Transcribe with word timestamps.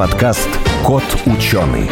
подкаст 0.00 0.48
«Кот 0.82 1.04
ученый». 1.26 1.86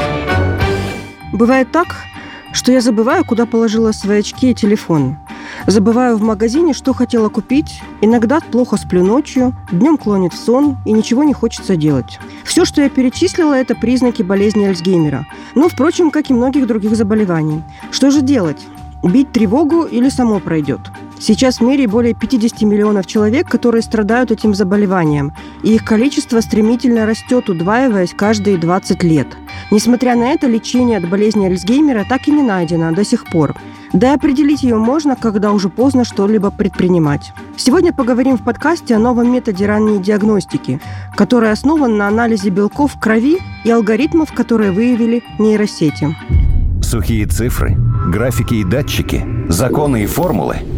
Бывает 1.31 1.70
так, 1.70 2.06
что 2.54 2.73
я 2.73 2.81
забываю, 2.81 3.23
куда 3.23 3.44
положила 3.44 3.92
свои 3.92 4.21
очки 4.21 4.50
и 4.50 4.54
телефон. 4.54 5.19
Забываю 5.67 6.17
в 6.17 6.23
магазине, 6.23 6.73
что 6.73 6.95
хотела 6.95 7.29
купить. 7.29 7.83
Иногда 8.01 8.41
плохо 8.41 8.79
сплю 8.79 9.05
ночью, 9.05 9.55
днем 9.71 9.99
клонит 9.99 10.33
в 10.33 10.39
сон 10.39 10.79
и 10.87 10.93
ничего 10.93 11.23
не 11.23 11.35
хочется 11.35 11.77
делать. 11.77 12.19
Все, 12.45 12.65
что 12.65 12.81
я 12.81 12.88
перечислила, 12.88 13.53
это 13.53 13.74
признаки 13.74 14.22
болезни 14.22 14.65
Альцгеймера. 14.65 15.27
Ну, 15.54 15.69
впрочем, 15.69 16.11
как 16.11 16.30
и 16.30 16.32
многих 16.32 16.66
других 16.66 16.96
заболеваний. 16.96 17.62
Что 17.90 18.11
же 18.11 18.22
делать? 18.22 18.66
Бить 19.02 19.32
тревогу 19.32 19.82
или 19.82 20.09
само 20.09 20.40
пройдет? 20.40 20.80
Сейчас 21.20 21.58
в 21.58 21.62
мире 21.62 21.88
более 21.88 22.14
50 22.14 22.62
миллионов 22.62 23.06
человек, 23.06 23.48
которые 23.48 23.82
страдают 23.82 24.30
этим 24.30 24.54
заболеванием, 24.54 25.32
и 25.64 25.74
их 25.74 25.84
количество 25.84 26.40
стремительно 26.40 27.06
растет, 27.06 27.48
удваиваясь 27.48 28.14
каждые 28.14 28.56
20 28.56 29.02
лет. 29.02 29.26
Несмотря 29.73 30.14
на 30.14 30.28
это, 30.28 30.46
лечение 30.46 30.98
от 30.98 31.09
болезни 31.09 31.46
Альцгеймера 31.46 32.06
так 32.09 32.28
и 32.28 32.30
не 32.30 32.42
найдено 32.42 32.92
до 32.92 33.04
сих 33.04 33.26
пор. 33.26 33.56
Да 33.92 34.12
и 34.12 34.14
определить 34.14 34.62
ее 34.62 34.76
можно, 34.76 35.16
когда 35.16 35.52
уже 35.52 35.68
поздно 35.70 36.04
что-либо 36.04 36.50
предпринимать. 36.50 37.32
Сегодня 37.56 37.92
поговорим 37.92 38.37
в 38.37 38.45
подкасте 38.45 38.95
о 38.95 38.98
новом 38.98 39.32
методе 39.32 39.66
ранней 39.66 39.98
диагностики, 39.98 40.80
который 41.16 41.50
основан 41.50 41.96
на 41.96 42.06
анализе 42.06 42.50
белков 42.50 42.95
в 42.95 43.00
крови 43.00 43.38
и 43.64 43.70
алгоритмов, 43.70 44.32
которые 44.32 44.70
выявили 44.70 45.24
нейросети. 45.38 46.14
Сухие 46.82 47.26
цифры, 47.26 47.76
графики 48.06 48.54
и 48.54 48.64
датчики, 48.64 49.26
законы 49.48 50.04
и 50.04 50.06
формулы– 50.06 50.59